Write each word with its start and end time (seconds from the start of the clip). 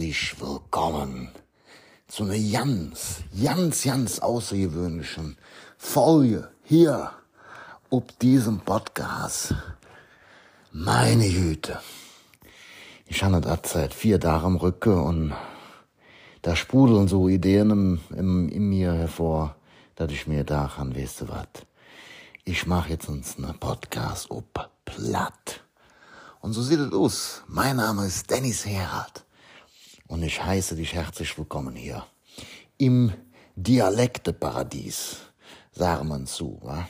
herzlich 0.00 0.40
willkommen 0.40 1.28
zu 2.08 2.24
einer 2.24 2.38
ganz, 2.38 3.22
ganz, 3.44 3.84
ganz 3.84 4.18
außergewöhnlichen 4.18 5.36
Folge 5.76 6.50
hier 6.64 7.12
auf 7.90 8.04
diesem 8.22 8.60
Podcast. 8.60 9.54
Meine 10.72 11.28
Güte. 11.28 11.80
Ich 13.08 13.22
habe 13.22 13.42
das 13.42 13.72
seit 13.72 13.92
vier 13.92 14.18
Tagen 14.18 14.46
im 14.46 14.56
Rücken 14.56 14.98
und 15.02 15.34
da 16.40 16.56
sprudeln 16.56 17.06
so 17.06 17.28
Ideen 17.28 17.68
im, 17.68 18.00
im, 18.16 18.48
in 18.48 18.70
mir 18.70 18.94
hervor, 18.94 19.54
dass 19.96 20.10
ich 20.12 20.26
mir 20.26 20.44
daran, 20.44 20.96
weißt 20.96 21.20
du 21.20 21.28
was, 21.28 21.48
ich 22.46 22.66
mache 22.66 22.88
jetzt 22.88 23.10
uns 23.10 23.36
einen 23.36 23.58
Podcast 23.58 24.30
ob 24.30 24.70
platt. 24.86 25.60
Und 26.40 26.54
so 26.54 26.62
sieht 26.62 26.80
es 26.80 26.90
aus. 26.90 27.42
Mein 27.48 27.76
Name 27.76 28.06
ist 28.06 28.30
Dennis 28.30 28.64
Herald 28.64 29.26
und 30.10 30.24
ich 30.24 30.44
heiße 30.44 30.74
dich 30.74 30.94
herzlich 30.94 31.38
willkommen 31.38 31.76
hier 31.76 32.04
im 32.78 33.12
Dialekteparadies, 33.54 35.18
sagen 35.70 36.08
man 36.08 36.26
zu. 36.26 36.58
Wa? 36.62 36.88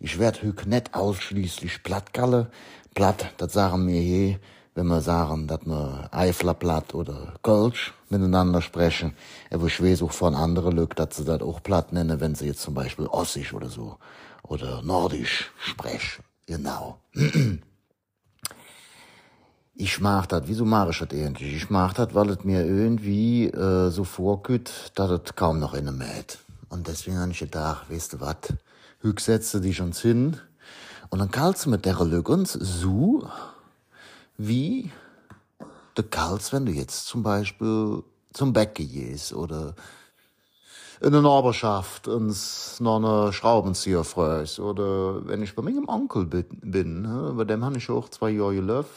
Ich 0.00 0.18
werd 0.18 0.42
hück 0.42 0.66
net 0.66 0.94
ausschließlich 0.94 1.82
Plattgalle. 1.82 2.50
Platt, 2.94 3.34
das 3.36 3.52
sagen 3.52 3.86
wir 3.86 4.00
hier, 4.00 4.40
wenn 4.74 4.86
wir 4.86 5.02
sagen, 5.02 5.46
dass 5.48 5.66
wir 5.66 6.08
Eifler 6.12 6.54
Platt 6.54 6.94
oder 6.94 7.34
Kölsch 7.42 7.92
miteinander 8.08 8.62
sprechen. 8.62 9.14
Aber 9.50 9.66
ich 9.66 9.82
weiß 9.82 10.02
auch 10.02 10.12
von 10.12 10.34
anderen 10.34 10.76
Leuten, 10.76 10.96
dass 10.96 11.16
sie 11.16 11.26
das 11.26 11.42
auch 11.42 11.62
Platt 11.62 11.92
nennen, 11.92 12.20
wenn 12.20 12.34
sie 12.34 12.46
jetzt 12.46 12.62
zum 12.62 12.72
Beispiel 12.72 13.06
Ossisch 13.06 13.52
oder 13.52 13.68
so 13.68 13.98
oder 14.42 14.80
Nordisch 14.80 15.52
sprechen. 15.58 16.24
Genau. 16.46 17.00
Ich 19.78 20.00
mach 20.00 20.24
das, 20.24 20.44
wieso 20.46 20.64
mache 20.64 20.88
ich 20.88 20.98
das 21.00 21.10
eigentlich? 21.10 21.54
Ich 21.54 21.68
mach 21.68 21.92
das, 21.92 22.14
weil 22.14 22.30
es 22.30 22.44
mir 22.44 22.64
irgendwie 22.64 23.48
äh, 23.48 23.90
so 23.90 24.04
vorkommt, 24.04 24.72
dass 24.94 25.10
es 25.10 25.34
kaum 25.34 25.60
noch 25.60 25.74
in 25.74 25.94
mäht. 25.98 26.38
Und 26.70 26.88
deswegen 26.88 27.18
habe 27.18 27.32
ich 27.32 27.40
gedacht, 27.40 27.90
weißt 27.90 28.14
du 28.14 28.20
was, 28.20 28.36
hüg 29.00 29.20
setze 29.20 29.60
dich 29.60 29.82
uns 29.82 30.00
hin. 30.00 30.38
Und 31.10 31.18
dann 31.18 31.30
kannst 31.30 31.66
du 31.66 31.70
mit 31.70 31.84
der 31.84 32.02
Lücke 32.02 32.32
uns 32.32 32.54
so, 32.54 33.28
wie 34.38 34.90
du 35.94 36.02
kannst, 36.02 36.54
wenn 36.54 36.64
du 36.64 36.72
jetzt 36.72 37.06
zum 37.06 37.22
Beispiel 37.22 38.02
zum 38.32 38.54
Bäcker 38.54 38.82
gehst 38.82 39.34
oder 39.34 39.74
in 41.02 41.12
der 41.12 41.20
Nachbarschaft 41.20 42.08
uns 42.08 42.80
noch 42.80 42.96
eine 42.96 43.30
Schraubenzieher 43.30 44.04
freust 44.04 44.58
oder 44.58 45.26
wenn 45.26 45.42
ich 45.42 45.54
bei 45.54 45.60
meinem 45.60 45.86
Onkel 45.86 46.24
bin, 46.24 47.34
bei 47.36 47.44
dem 47.44 47.62
habe 47.62 47.76
ich 47.76 47.90
auch 47.90 48.08
zwei 48.08 48.30
Jahre 48.30 48.54
gelebt 48.54 48.88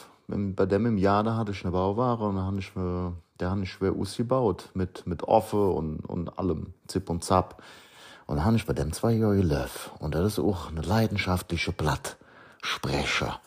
bei 0.54 0.66
dem 0.66 0.86
im 0.86 0.98
Jahr, 0.98 1.22
da 1.22 1.36
hatte 1.36 1.52
ich 1.52 1.62
eine 1.64 1.72
Bauware 1.72 2.24
und 2.28 2.36
da 2.36 2.42
habe 2.42 2.58
ich 2.58 2.74
mir, 2.74 3.14
der 3.38 3.50
habe 3.50 3.62
ich 3.62 3.72
schwer 3.72 3.92
ausgebaut. 3.92 4.70
Mit, 4.74 5.06
mit 5.06 5.22
Offe 5.24 5.70
und, 5.70 6.00
und 6.00 6.38
allem, 6.38 6.74
Zip 6.86 7.10
und 7.10 7.24
Zap. 7.24 7.62
Und 8.26 8.36
da 8.36 8.44
habe 8.44 8.56
ich 8.56 8.66
bei 8.66 8.72
dem 8.72 8.92
zwei 8.92 9.12
Jahre 9.12 9.36
gelebt. 9.36 9.90
Und 9.98 10.14
das 10.14 10.34
ist 10.34 10.38
auch 10.38 10.70
eine 10.70 10.82
leidenschaftliche 10.82 11.72
Blattsprecher. 11.72 13.40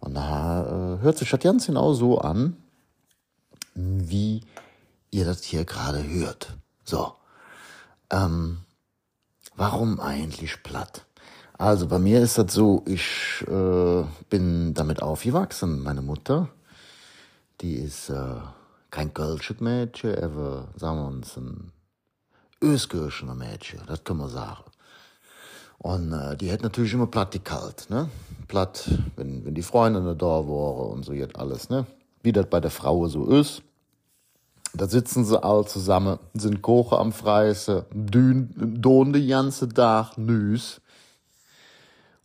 Und 0.00 0.14
da 0.14 0.96
äh, 0.96 1.02
hört 1.02 1.18
sich 1.18 1.30
das 1.30 1.40
ganz 1.40 1.66
genau 1.66 1.92
so 1.92 2.18
an, 2.18 2.56
wie 3.74 4.42
ihr 5.10 5.24
das 5.24 5.44
hier 5.44 5.64
gerade 5.64 6.06
hört. 6.06 6.56
So. 6.84 7.14
Ähm, 8.10 8.58
warum 9.56 10.00
eigentlich 10.00 10.62
platt? 10.62 11.06
Also 11.56 11.86
bei 11.86 12.00
mir 12.00 12.20
ist 12.20 12.36
das 12.36 12.52
so, 12.52 12.82
ich 12.86 13.44
äh, 13.46 14.04
bin 14.28 14.74
damit 14.74 15.02
aufgewachsen. 15.02 15.82
Meine 15.82 16.02
Mutter, 16.02 16.48
die 17.60 17.76
ist 17.76 18.10
äh, 18.10 18.36
kein 18.90 19.14
Kölsches 19.14 19.60
Mädchen, 19.60 20.18
aber 20.18 20.68
sagen 20.76 20.98
wir 20.98 21.06
uns 21.06 21.36
ein 21.36 21.72
Öskirchener 22.60 23.34
Mädchen, 23.36 23.80
das 23.86 24.02
können 24.02 24.18
wir 24.20 24.28
sagen. 24.28 24.64
Und 25.78 26.12
äh, 26.12 26.36
die 26.36 26.50
hat 26.50 26.62
natürlich 26.62 26.92
immer 26.92 27.06
platt 27.06 27.30
gekalt, 27.30 27.86
ne? 27.88 28.08
Platt, 28.48 28.88
wenn, 29.16 29.44
wenn 29.44 29.54
die 29.54 29.62
Freundinnen 29.62 30.18
da 30.18 30.26
waren 30.26 30.92
und 30.92 31.04
so 31.04 31.12
jetzt 31.12 31.36
alles, 31.36 31.68
ne? 31.68 31.86
Wie 32.22 32.32
das 32.32 32.46
bei 32.46 32.58
der 32.58 32.70
Frau 32.70 33.06
so 33.06 33.26
ist. 33.26 33.62
Da 34.72 34.88
sitzen 34.88 35.24
sie 35.24 35.40
alle 35.40 35.66
zusammen, 35.66 36.18
sind 36.32 36.62
kochen 36.62 36.98
am 36.98 37.12
Freisen, 37.12 37.84
dün, 37.92 38.80
don 38.80 39.12
die 39.12 39.28
ganze 39.28 39.68
Tag, 39.68 40.18
nüs. 40.18 40.80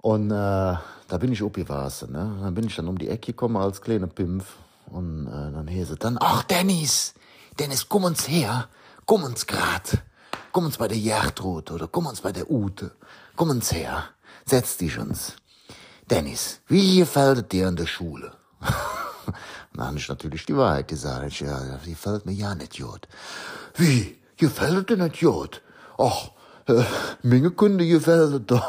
Und 0.01 0.31
äh, 0.31 0.33
da 0.33 1.17
bin 1.19 1.31
ich 1.31 1.43
aufgewachsen, 1.43 2.11
ne? 2.11 2.39
Dann 2.41 2.53
bin 2.53 2.67
ich 2.67 2.75
dann 2.75 2.87
um 2.87 2.97
die 2.97 3.09
Ecke 3.09 3.33
gekommen 3.33 3.57
als 3.57 3.81
kleiner 3.81 4.07
Pimpf. 4.07 4.45
Und 4.87 5.27
äh, 5.27 5.51
dann 5.51 5.67
hieß 5.67 5.91
es 5.91 5.99
dann, 5.99 6.17
ach 6.19 6.43
Dennis, 6.43 7.13
Dennis, 7.59 7.87
komm 7.89 8.05
uns 8.05 8.27
her, 8.27 8.69
komm 9.05 9.23
uns 9.23 9.45
grad. 9.45 10.03
Komm 10.51 10.65
uns 10.65 10.77
bei 10.77 10.87
der 10.87 10.97
Gertrud 10.97 11.69
oder 11.71 11.87
komm 11.87 12.07
uns 12.07 12.21
bei 12.21 12.31
der 12.31 12.49
Ute. 12.49 12.91
Komm 13.35 13.51
uns 13.51 13.71
her, 13.71 14.05
setz 14.45 14.77
dich 14.77 14.97
uns. 14.97 15.35
Dennis, 16.09 16.61
wie 16.67 16.99
gefällt 16.99 17.51
dir 17.51 17.67
in 17.67 17.75
der 17.75 17.85
Schule? 17.85 18.31
dann 19.73 19.87
habe 19.87 19.97
ich 19.97 20.09
natürlich 20.09 20.45
die 20.45 20.57
Wahrheit 20.57 20.87
gesagt. 20.87 21.27
Ich, 21.27 21.41
ja, 21.41 21.77
die 21.85 21.91
gefällt 21.91 22.25
mir 22.25 22.31
ja 22.31 22.55
nicht 22.55 22.79
gut. 22.79 23.07
Wie? 23.75 24.17
Gefällt 24.37 24.89
dir 24.89 24.97
nicht 24.97 25.19
gut? 25.19 25.61
Ach, 25.97 26.31
äh, 26.67 26.83
Menge 27.21 27.51
Kunde 27.51 27.85
gefällt 27.85 28.49
dir 28.49 28.63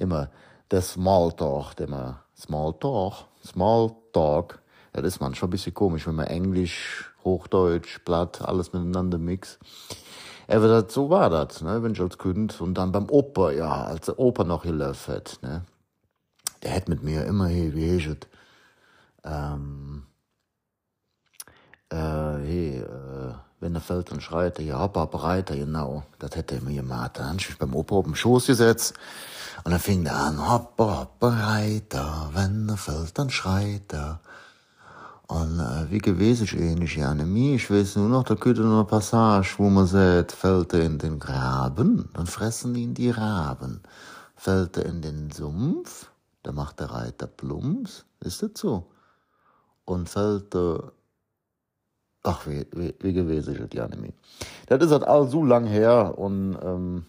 immer 0.00 0.30
der 0.70 0.82
Smalltalk, 0.82 1.78
immer 1.80 2.24
Smalltalk, 2.36 3.26
Smalltalk. 3.44 4.60
Ja, 4.94 5.02
das 5.02 5.14
ist 5.14 5.20
manchmal 5.20 5.48
ein 5.48 5.50
bisschen 5.52 5.74
komisch, 5.74 6.06
wenn 6.06 6.16
man 6.16 6.26
Englisch, 6.26 7.12
Hochdeutsch, 7.24 8.00
Platt, 8.04 8.42
alles 8.42 8.72
miteinander 8.72 9.18
mixt. 9.18 9.58
Aber 10.48 10.66
das, 10.66 10.92
so 10.92 11.10
war 11.10 11.30
das, 11.30 11.62
ne, 11.62 11.82
wenn 11.82 11.92
ich 11.92 12.00
als 12.00 12.18
Kind 12.18 12.60
und 12.60 12.74
dann 12.74 12.90
beim 12.90 13.08
Opa, 13.08 13.52
ja, 13.52 13.84
als 13.84 14.06
der 14.06 14.18
Opa 14.18 14.42
noch 14.42 14.62
gelaufen 14.62 15.14
hat, 15.14 15.38
ne. 15.42 15.64
Der 16.62 16.74
hat 16.74 16.88
mit 16.88 17.02
mir 17.02 17.24
immer 17.24 17.46
hier 17.46 17.70
geheget, 17.70 18.28
ähm, 19.24 20.06
äh, 21.90 21.96
hey, 21.96 22.78
äh, 22.80 23.34
wenn 23.60 23.74
er 23.74 23.80
fällt, 23.80 24.10
dann 24.10 24.20
schreit 24.20 24.58
ja, 24.58 24.88
Papa, 24.88 25.18
Reiter, 25.18 25.54
genau, 25.54 26.02
das 26.18 26.34
hätte 26.34 26.56
er 26.56 26.62
mir 26.62 26.82
gemacht. 26.82 27.12
Dann 27.14 27.28
hab 27.28 27.40
ich 27.40 27.48
mich 27.50 27.58
beim 27.58 27.74
Opa 27.74 27.96
auf 27.96 28.04
den 28.06 28.14
Schoß 28.14 28.46
gesetzt, 28.46 28.94
und 29.64 29.72
dann 29.72 29.80
fing 29.80 30.06
er 30.06 30.16
an, 30.16 30.50
hoppa, 30.50 31.00
hoppa, 31.00 31.28
Reiter, 31.28 32.30
wenn 32.32 32.68
er 32.68 32.78
fällt, 32.78 33.18
dann 33.18 33.28
schreit 33.28 33.92
er. 33.92 34.20
Und 35.26 35.60
äh, 35.60 35.90
wie 35.90 35.98
gewesen 35.98 36.44
ist 36.44 36.54
ähnlich 36.54 36.96
ja 36.96 37.14
mir. 37.14 37.54
Ich 37.54 37.70
weiß 37.70 37.96
nur 37.96 38.08
noch, 38.08 38.24
da 38.24 38.34
könnte 38.34 38.62
noch 38.62 38.78
eine 38.78 38.84
Passage, 38.84 39.54
wo 39.58 39.68
man 39.68 39.86
sagt, 39.86 40.32
fällt 40.32 40.72
er 40.72 40.80
in 40.80 40.98
den 40.98 41.18
Graben, 41.18 42.08
dann 42.14 42.26
fressen 42.26 42.74
ihn 42.74 42.94
die 42.94 43.10
Raben. 43.10 43.82
Fällt 44.34 44.78
er 44.78 44.86
in 44.86 45.02
den 45.02 45.30
Sumpf, 45.30 46.10
da 46.42 46.52
macht 46.52 46.80
der 46.80 46.90
Reiter 46.90 47.26
Plumps, 47.26 48.06
ist 48.20 48.42
das 48.42 48.52
so? 48.54 48.86
Und 49.84 50.08
fällt 50.08 50.54
er, 50.54 50.92
ach, 52.22 52.46
wie, 52.46 52.66
wie, 52.72 52.94
wie 53.00 53.12
gewesen 53.12 53.54
ist 53.54 53.60
nicht 53.60 54.00
mehr. 54.00 54.12
Das 54.66 54.82
ist 54.82 54.92
halt 54.92 55.04
all 55.04 55.28
so 55.28 55.44
lang 55.44 55.66
her 55.66 56.18
und, 56.18 56.58
ähm, 56.62 57.06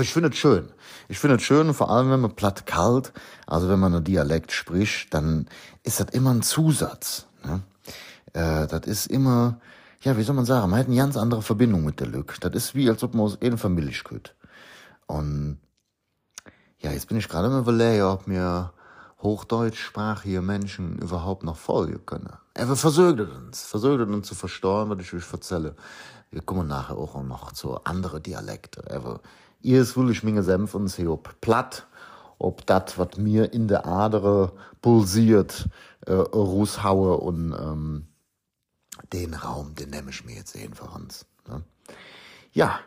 ich 0.00 0.12
finde 0.12 0.30
es 0.30 0.36
schön. 0.36 0.70
Ich 1.08 1.18
finde 1.18 1.36
es 1.36 1.42
schön, 1.42 1.72
vor 1.74 1.90
allem 1.90 2.10
wenn 2.10 2.20
man 2.20 2.34
platt 2.34 2.66
kalt, 2.66 3.12
also 3.46 3.68
wenn 3.68 3.78
man 3.78 3.94
einen 3.94 4.04
Dialekt 4.04 4.52
spricht, 4.52 5.12
dann 5.14 5.46
ist 5.82 6.00
das 6.00 6.08
immer 6.10 6.32
ein 6.32 6.42
Zusatz. 6.42 7.26
Ne? 7.44 7.62
Äh, 8.32 8.66
das 8.66 8.86
ist 8.86 9.06
immer, 9.06 9.60
ja, 10.02 10.16
wie 10.16 10.22
soll 10.22 10.34
man 10.34 10.44
sagen, 10.44 10.70
man 10.70 10.80
hat 10.80 10.86
eine 10.86 10.96
ganz 10.96 11.16
andere 11.16 11.42
Verbindung 11.42 11.84
mit 11.84 12.00
der 12.00 12.06
Lück. 12.06 12.36
Das 12.40 12.52
ist 12.54 12.74
wie, 12.74 12.88
als 12.88 13.02
ob 13.02 13.14
man 13.14 13.24
aus 13.24 13.40
einer 13.40 13.58
Familie 13.58 13.92
könnte. 14.02 14.32
Und 15.06 15.58
ja, 16.80 16.90
jetzt 16.90 17.08
bin 17.08 17.16
ich 17.16 17.28
gerade 17.28 17.48
mal 17.48 17.60
überlegen, 17.60 18.02
ob 18.02 18.26
mir 18.26 18.73
hochdeutschsprachige 19.24 20.42
Menschen 20.42 20.98
überhaupt 20.98 21.42
noch 21.42 21.56
folgen 21.56 22.06
können. 22.06 22.30
Er 22.54 22.68
versögnet 22.76 23.34
uns, 23.34 23.62
versögnet 23.62 24.08
uns 24.10 24.28
zu 24.28 24.36
verstehen, 24.36 24.90
was 24.90 25.00
ich 25.00 25.12
euch 25.12 25.32
erzähle. 25.32 25.74
Wir 26.30 26.42
kommen 26.42 26.68
nachher 26.68 26.96
auch 26.96 27.20
noch 27.22 27.52
zu 27.52 27.82
anderen 27.84 28.22
Dialekten. 28.22 28.86
Aber 28.88 29.20
ihr 29.62 29.82
ist 29.82 29.96
wirklich 29.96 30.22
meine 30.22 30.44
Senf 30.44 30.74
und 30.74 30.88
sie 30.88 31.08
ob 31.08 31.40
platt, 31.40 31.86
ob 32.38 32.64
das, 32.66 32.98
was 32.98 33.16
mir 33.16 33.52
in 33.52 33.66
der 33.66 33.86
Adere 33.86 34.52
pulsiert, 34.82 35.68
äh, 36.06 36.12
raushaue 36.12 37.16
und 37.16 37.52
ähm, 37.52 38.06
den 39.12 39.34
Raum, 39.34 39.74
den 39.74 39.90
nehme 39.90 40.10
ich 40.10 40.24
mir 40.24 40.36
jetzt 40.36 40.56
einfach 40.56 40.92
ans. 40.92 41.26
Ne? 41.48 41.62
Ja, 42.52 42.78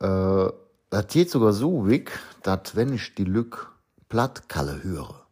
äh, 0.00 0.50
das 0.90 1.06
geht 1.08 1.30
sogar 1.30 1.52
so 1.52 1.86
weg, 1.88 2.18
dass 2.42 2.74
wenn 2.74 2.92
ich 2.92 3.14
die 3.14 3.24
Lück 3.24 3.70
Plattkalle 4.08 4.82
höre, 4.82 5.26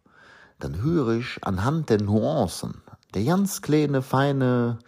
dann 0.59 0.83
höre 0.83 1.17
ich 1.17 1.39
anhand 1.43 1.91
der 1.91 2.01
Nuancen, 2.01 2.83
der 3.15 3.25
ganz 3.25 3.63
kleine, 3.63 4.03
feine 4.03 4.79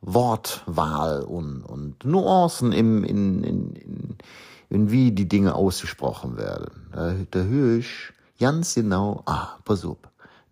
Wortwahl 0.00 1.22
und, 1.22 1.62
und 1.62 2.04
Nuancen 2.04 2.72
im, 2.72 3.04
in, 3.04 3.42
in, 3.42 3.74
in, 3.74 4.16
in 4.68 4.90
wie 4.90 5.12
die 5.12 5.28
Dinge 5.28 5.54
ausgesprochen 5.54 6.36
werden. 6.36 6.88
Da, 6.92 7.14
da 7.30 7.40
höre 7.40 7.78
ich 7.78 8.12
ganz 8.38 8.74
genau, 8.74 9.22
ah, 9.26 9.56
pass 9.64 9.84
auf, 9.84 9.98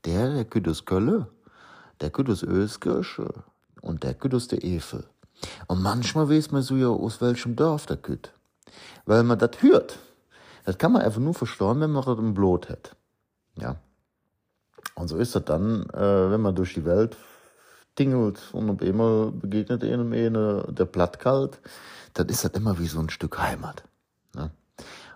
der, 0.05 0.35
der 0.35 0.45
kütt 0.45 0.69
aus 0.69 0.85
Kölle, 0.85 1.29
der 2.01 2.11
kütt 2.11 2.29
aus 2.29 2.43
Öskirche, 2.43 3.45
und 3.85 4.03
der 4.03 4.15
kütt 4.15 4.35
aus 4.35 4.49
der 4.49 4.65
Efe. 4.65 5.05
Und 5.67 5.83
manchmal 5.83 6.31
weiß 6.31 6.51
man 6.51 6.63
so 6.63 6.77
ja, 6.77 6.89
aus 6.89 7.21
welchem 7.21 7.55
Dorf 7.55 7.87
der 7.87 7.99
kütt. 7.99 8.33
Weil 9.05 9.23
man 9.25 9.39
das 9.39 9.51
hört. 9.61 9.99
Das 10.65 10.79
kann 10.79 10.93
man 10.93 11.03
einfach 11.03 11.21
nur 11.21 11.35
verstehen, 11.35 11.81
wenn 11.81 11.93
man 11.93 12.05
das 12.05 12.19
im 12.19 12.33
Blut 12.33 12.71
hat. 12.71 12.97
Ja. 13.57 13.77
Und 14.95 15.09
so 15.09 15.17
ist 15.17 15.35
das 15.35 15.45
dann, 15.45 15.89
äh, 15.91 16.31
wenn 16.31 16.41
man 16.41 16.55
durch 16.55 16.75
die 16.75 16.85
Welt 16.85 17.17
tingelt 17.97 18.41
und 18.53 18.71
auf 18.71 18.83
einmal 18.83 19.33
begegnet 19.33 19.83
einem 19.85 20.13
eine, 20.13 20.67
der 20.69 20.85
Plattkalt, 20.85 21.61
dann 22.15 22.29
ist 22.29 22.45
das 22.45 22.53
immer 22.53 22.79
wie 22.79 22.87
so 22.87 23.01
ein 23.01 23.11
Stück 23.11 23.39
Heimat. 23.39 23.85
Ne? 24.35 24.51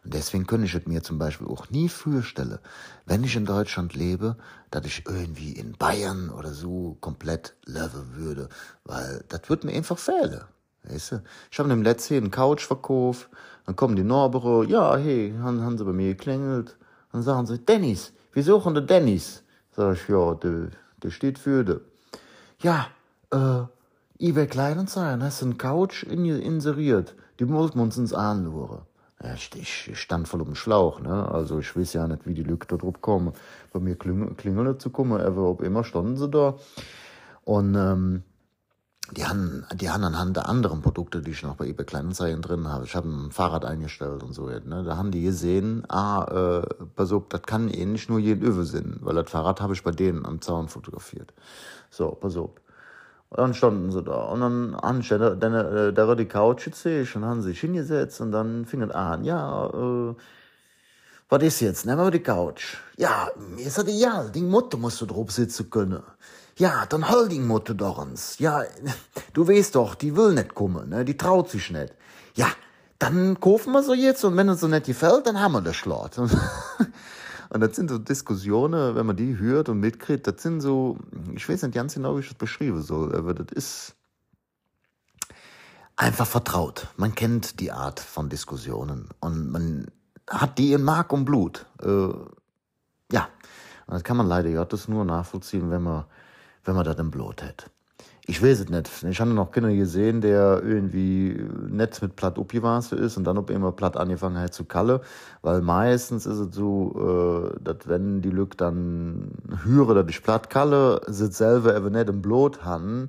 Und 0.04 0.14
deswegen 0.14 0.46
könnte 0.46 0.66
ich 0.66 0.74
es 0.74 0.86
mir 0.86 1.02
zum 1.02 1.18
Beispiel 1.18 1.48
auch 1.48 1.70
nie 1.70 1.88
vorstellen, 1.88 2.58
wenn 3.06 3.24
ich 3.24 3.36
in 3.36 3.46
Deutschland 3.46 3.94
lebe, 3.94 4.36
dass 4.70 4.84
ich 4.86 5.04
irgendwie 5.06 5.52
in 5.52 5.72
Bayern 5.72 6.30
oder 6.30 6.52
so 6.52 6.96
komplett 7.00 7.54
leben 7.64 8.14
würde, 8.14 8.48
weil 8.84 9.24
das 9.28 9.48
wird 9.48 9.64
mir 9.64 9.72
einfach 9.72 9.98
fehlen. 9.98 10.42
Weißt 10.84 11.12
du? 11.12 11.22
Ich 11.50 11.58
habe 11.58 11.72
im 11.72 11.82
letzten 11.82 12.14
einen 12.14 12.30
Couch 12.30 12.64
verkauft, 12.64 13.28
dann 13.66 13.76
kommen 13.76 13.96
die 13.96 14.04
Nachbarn, 14.04 14.68
ja, 14.68 14.96
hey, 14.96 15.34
haben, 15.40 15.62
haben 15.62 15.78
sie 15.78 15.84
bei 15.84 15.92
mir 15.92 16.14
geklingelt, 16.14 16.76
dann 17.12 17.22
sagen 17.22 17.46
sie, 17.46 17.58
Dennis, 17.58 18.12
wir 18.32 18.42
suchen 18.42 18.74
den 18.74 18.86
Dennis. 18.86 19.42
Sag 19.78 19.94
ich, 19.94 20.08
ja, 20.08 20.34
der, 20.34 20.70
der 21.04 21.10
steht 21.10 21.38
für 21.38 21.62
de. 21.62 21.78
Ja, 22.58 22.88
äh, 23.30 23.62
eBay 24.18 24.48
Kleinanzeigen, 24.48 25.22
hast 25.22 25.40
einen 25.40 25.56
Couch 25.56 26.02
in, 26.02 26.24
inseriert, 26.24 27.14
die 27.38 27.48
wollten 27.48 27.78
wir 27.78 27.84
uns 27.84 27.96
ins 27.96 28.12
anschauen. 28.12 28.80
Ja, 29.22 29.34
ich, 29.34 29.52
ich 29.54 30.00
stand 30.00 30.26
voll 30.26 30.40
um 30.40 30.48
den 30.48 30.56
Schlauch, 30.56 30.98
ne? 30.98 31.30
Also 31.30 31.60
ich 31.60 31.76
weiß 31.76 31.92
ja 31.92 32.08
nicht, 32.08 32.26
wie 32.26 32.34
die 32.34 32.42
Leute 32.42 32.66
da 32.66 32.76
drauf 32.76 33.00
kommen. 33.00 33.34
Bei 33.72 33.78
mir 33.78 33.94
klingeln, 33.94 34.36
klingeln 34.36 34.80
zu 34.80 34.90
kommen, 34.90 35.20
aber 35.20 35.42
ob 35.42 35.62
immer 35.62 35.84
standen 35.84 36.16
sie 36.16 36.28
da. 36.28 36.56
Und 37.44 37.76
ähm, 37.76 38.24
die 39.16 39.24
haben, 39.24 39.64
die 39.74 39.90
haben 39.90 40.04
anhand 40.04 40.36
der 40.36 40.48
anderen 40.48 40.82
Produkte, 40.82 41.22
die 41.22 41.30
ich 41.30 41.42
noch 41.42 41.56
bei 41.56 41.66
eBay 41.66 41.86
Kleinanzeigen 41.86 42.42
drin 42.42 42.68
habe, 42.68 42.84
ich 42.84 42.94
habe 42.94 43.08
ein 43.08 43.30
Fahrrad 43.30 43.64
eingestellt 43.64 44.22
und 44.22 44.32
so, 44.32 44.46
ne? 44.46 44.84
Da 44.84 44.96
haben 44.96 45.10
die 45.10 45.22
gesehen, 45.22 45.84
ah, 45.88 46.62
äh, 46.62 46.84
pass 46.94 47.12
auf, 47.12 47.24
das 47.28 47.42
kann 47.42 47.68
eh 47.68 47.86
nicht 47.86 48.10
nur 48.10 48.18
jeden 48.18 48.44
Öwe 48.44 48.64
sein, 48.64 48.98
weil 49.00 49.14
das 49.14 49.30
Fahrrad 49.30 49.60
habe 49.60 49.72
ich 49.72 49.82
bei 49.82 49.92
denen 49.92 50.26
am 50.26 50.40
Zaun 50.40 50.68
fotografiert. 50.68 51.32
So, 51.90 52.10
pass 52.10 52.36
auf. 52.36 52.50
Und 53.30 53.38
dann 53.38 53.54
standen 53.54 53.90
sie 53.92 54.02
da. 54.02 54.24
Und 54.24 54.40
dann 54.40 54.76
haben 54.76 55.02
sie, 55.02 55.18
dann, 55.18 55.54
äh, 55.54 55.92
da 55.92 56.08
war 56.08 56.16
die 56.16 56.26
Couch 56.26 56.66
jetzt 56.66 56.84
ich, 56.86 57.14
und 57.16 57.24
haben 57.24 57.42
sie 57.42 57.50
sich 57.50 57.60
hingesetzt 57.60 58.20
und 58.20 58.32
dann 58.32 58.66
fing 58.66 58.82
es 58.82 58.90
an, 58.90 59.24
ja, 59.24 59.66
äh, 59.66 60.14
was 61.30 61.42
ist 61.42 61.60
jetzt? 61.60 61.84
Nehmen 61.84 61.98
wir 61.98 62.10
die 62.10 62.22
Couch. 62.22 62.78
Ja, 62.96 63.28
mir 63.36 63.66
ist 63.66 63.76
das 63.76 63.84
ideal, 63.84 64.30
die 64.30 64.40
Mutter 64.40 64.78
musst 64.78 65.00
du 65.00 65.06
drauf 65.06 65.30
sitzen 65.30 65.68
können. 65.68 66.02
Ja, 66.58 66.86
dann 66.86 67.08
hol 67.08 67.28
die 67.28 67.38
Mutter 67.38 67.74
doch 67.74 67.98
uns. 67.98 68.38
Ja, 68.40 68.64
du 69.32 69.46
weißt 69.46 69.76
doch, 69.76 69.94
die 69.94 70.16
will 70.16 70.34
nicht 70.34 70.54
kommen, 70.54 70.88
ne? 70.88 71.04
die 71.04 71.16
traut 71.16 71.48
sich 71.50 71.70
nicht. 71.70 71.94
Ja, 72.34 72.48
dann 72.98 73.38
kaufen 73.38 73.72
wir 73.72 73.82
so 73.82 73.94
jetzt 73.94 74.24
und 74.24 74.36
wenn 74.36 74.48
uns 74.48 74.60
so 74.60 74.66
nicht 74.66 74.86
gefällt, 74.86 75.26
dann 75.26 75.40
haben 75.40 75.52
wir 75.52 75.60
das 75.60 75.76
Schlot. 75.76 76.18
Und 77.50 77.60
das 77.60 77.76
sind 77.76 77.88
so 77.88 77.96
Diskussionen, 77.96 78.94
wenn 78.94 79.06
man 79.06 79.16
die 79.16 79.38
hört 79.38 79.70
und 79.70 79.80
mitkriegt, 79.80 80.26
das 80.26 80.42
sind 80.42 80.60
so, 80.60 80.98
ich 81.34 81.48
weiß 81.48 81.62
nicht 81.62 81.74
ganz 81.74 81.94
genau, 81.94 82.16
wie 82.16 82.20
ich 82.20 82.28
das 82.28 82.36
beschreiben 82.36 82.82
soll, 82.82 83.14
aber 83.16 83.32
das 83.32 83.46
ist 83.52 83.94
einfach 85.96 86.26
vertraut. 86.26 86.88
Man 86.98 87.14
kennt 87.14 87.58
die 87.60 87.72
Art 87.72 88.00
von 88.00 88.28
Diskussionen 88.28 89.08
und 89.20 89.50
man 89.50 89.86
hat 90.28 90.58
die 90.58 90.74
in 90.74 90.82
Mark 90.82 91.10
und 91.10 91.24
Blut. 91.24 91.64
Äh, 91.82 92.08
ja, 93.10 93.28
und 93.86 93.94
das 93.94 94.04
kann 94.04 94.18
man 94.18 94.26
leider 94.26 94.52
Gottes 94.52 94.86
nur 94.86 95.06
nachvollziehen, 95.06 95.70
wenn 95.70 95.82
man, 95.82 96.04
wenn 96.68 96.76
man 96.76 96.84
das 96.84 96.98
im 96.98 97.10
Blut 97.10 97.42
hat 97.42 97.70
ich 98.28 98.42
weiß 98.42 98.60
es 98.60 98.68
nicht. 98.68 98.90
Ich 99.04 99.20
habe 99.22 99.30
noch 99.30 99.52
Kinder 99.52 99.72
gesehen, 99.72 100.20
der 100.20 100.62
irgendwie 100.62 101.42
nett 101.70 102.02
mit 102.02 102.14
platt 102.14 102.38
abgewachsen 102.38 102.98
ist 102.98 103.16
und 103.16 103.24
dann 103.24 103.38
ob 103.38 103.48
immer 103.48 103.72
platt 103.72 103.96
angefangen 103.96 104.38
hat 104.38 104.52
zu 104.52 104.66
kalle, 104.66 105.00
weil 105.40 105.62
meistens 105.62 106.26
ist 106.26 106.36
es 106.36 106.54
so, 106.54 107.54
äh, 107.56 107.58
dass 107.58 107.88
wenn 107.88 108.20
die 108.20 108.28
Lück 108.28 108.58
dann 108.58 109.30
höre, 109.64 109.94
dass 109.94 110.10
ich 110.10 110.22
platt 110.22 110.50
kalle, 110.50 111.00
sind 111.06 111.32
selber 111.32 111.74
eben 111.74 111.90
nicht 111.92 112.10
im 112.10 112.20
Blut 112.20 112.66
haben, 112.66 113.08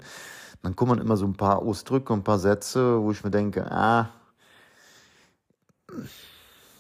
dann 0.64 0.78
kommen 0.78 1.00
immer 1.00 1.18
so 1.18 1.26
ein 1.26 1.36
paar 1.36 1.60
Ausdrücke 1.60 2.14
und 2.14 2.20
ein 2.20 2.24
paar 2.24 2.40
Sätze, 2.40 3.02
wo 3.02 3.12
ich 3.12 3.22
mir 3.22 3.32
denke, 3.32 3.70
ah, 3.70 4.08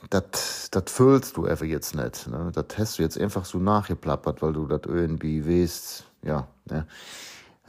das, 0.10 0.72
fühlst 0.86 1.36
du 1.36 1.46
einfach 1.46 1.66
jetzt 1.66 1.94
nicht. 1.94 2.28
Ne? 2.28 2.52
Das 2.54 2.78
hast 2.78 3.00
du 3.00 3.04
jetzt 3.04 3.20
einfach 3.20 3.44
so 3.44 3.58
nachgeplappert, 3.58 4.42
weil 4.42 4.54
du 4.54 4.66
das 4.66 4.82
irgendwie 4.86 5.46
weißt, 5.46 6.06
ja, 6.24 6.48
ne? 6.66 6.86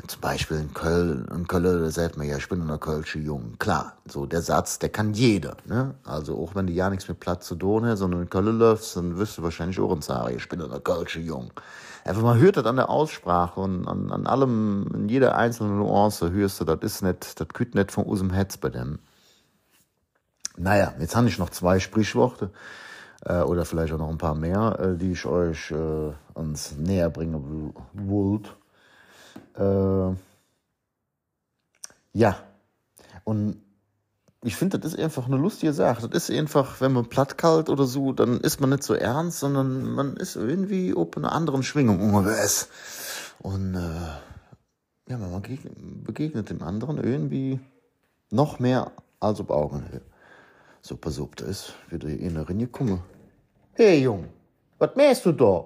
Zum 0.06 0.22
Beispiel 0.22 0.56
in 0.56 0.72
Köln, 0.72 1.28
in 1.30 1.46
Köln, 1.46 1.82
da 1.82 1.90
sagt 1.90 2.16
man 2.16 2.26
ja, 2.26 2.38
ich 2.38 2.48
bin 2.48 2.62
eine 2.62 2.78
Kölsche 2.78 3.18
Jung. 3.18 3.56
Klar, 3.58 3.98
so 4.06 4.24
der 4.24 4.40
Satz, 4.40 4.78
der 4.78 4.88
kann 4.88 5.12
jeder, 5.12 5.58
ne? 5.66 5.94
Also 6.04 6.38
auch 6.38 6.54
wenn 6.54 6.66
du 6.66 6.72
ja 6.72 6.88
nichts 6.88 7.06
mit 7.06 7.20
Platz 7.20 7.46
zu 7.46 7.54
tun 7.54 7.84
hast, 7.84 7.98
sondern 7.98 8.22
in 8.22 8.30
Köln 8.30 8.58
läufst, 8.58 8.96
dann 8.96 9.18
wirst 9.18 9.36
du 9.36 9.42
wahrscheinlich 9.42 9.78
auch 9.78 9.92
in 9.92 10.00
sagen, 10.00 10.34
ich 10.34 10.48
bin 10.48 10.62
eine 10.62 10.80
Kölsche 10.80 11.20
Jung. 11.20 11.52
Einfach 12.04 12.22
man 12.22 12.38
hört 12.38 12.56
das 12.56 12.64
an 12.64 12.76
der 12.76 12.88
Aussprache 12.88 13.60
und 13.60 13.86
an, 13.86 14.10
an 14.10 14.26
allem, 14.26 14.90
in 14.94 15.08
jeder 15.08 15.36
einzelnen 15.36 15.78
Nuance 15.78 16.30
hörst 16.30 16.60
du, 16.60 16.64
das 16.64 16.78
ist 16.80 17.02
nicht, 17.02 17.38
das 17.38 17.48
küt 17.48 17.74
nicht 17.74 17.92
von 17.92 18.04
unserem 18.04 18.30
Hetz 18.30 18.56
bei 18.56 18.70
dem. 18.70 19.00
Naja, 20.56 20.94
jetzt 20.98 21.14
habe 21.14 21.28
ich 21.28 21.38
noch 21.38 21.50
zwei 21.50 21.78
Sprichworte, 21.78 22.50
äh, 23.24 23.40
oder 23.42 23.64
vielleicht 23.64 23.92
auch 23.92 23.98
noch 23.98 24.08
ein 24.08 24.18
paar 24.18 24.34
mehr, 24.34 24.78
äh, 24.78 24.96
die 24.96 25.12
ich 25.12 25.26
euch 25.26 25.70
äh, 25.70 26.12
ans 26.34 26.76
näher 26.76 27.10
bringen 27.10 27.74
wollt. 27.92 28.56
Äh, 29.56 30.14
ja. 32.12 32.36
Und 33.24 33.62
ich 34.42 34.56
finde, 34.56 34.78
das 34.78 34.94
ist 34.94 35.00
einfach 35.00 35.26
eine 35.26 35.36
lustige 35.36 35.72
Sache. 35.72 36.08
Das 36.08 36.28
ist 36.28 36.38
einfach, 36.38 36.80
wenn 36.80 36.92
man 36.92 37.08
platt 37.08 37.36
kalt 37.36 37.68
oder 37.68 37.84
so, 37.84 38.12
dann 38.12 38.40
ist 38.40 38.60
man 38.60 38.70
nicht 38.70 38.82
so 38.82 38.94
ernst, 38.94 39.40
sondern 39.40 39.82
man 39.90 40.16
ist 40.16 40.36
irgendwie 40.36 40.94
auf 40.94 41.16
einer 41.16 41.32
anderen 41.32 41.62
Schwingung 41.62 42.14
unterwegs. 42.14 42.68
Und 43.40 43.74
äh, 43.74 45.10
ja, 45.10 45.18
man 45.18 45.42
begegnet 46.04 46.50
dem 46.50 46.62
anderen 46.62 46.98
irgendwie 46.98 47.60
noch 48.30 48.58
mehr 48.60 48.92
als 49.18 49.40
auf 49.40 49.50
Augenhöhe. 49.50 50.02
So, 50.82 50.96
pass 50.96 51.18
auf, 51.20 51.34
da 51.36 51.46
ist 51.46 51.74
wieder 51.90 52.08
eine 52.08 52.48
reingekommen. 52.48 53.00
Hey, 53.74 54.02
Jung, 54.02 54.28
was 54.78 54.94
machst 54.96 55.26
du 55.26 55.32
da? 55.32 55.64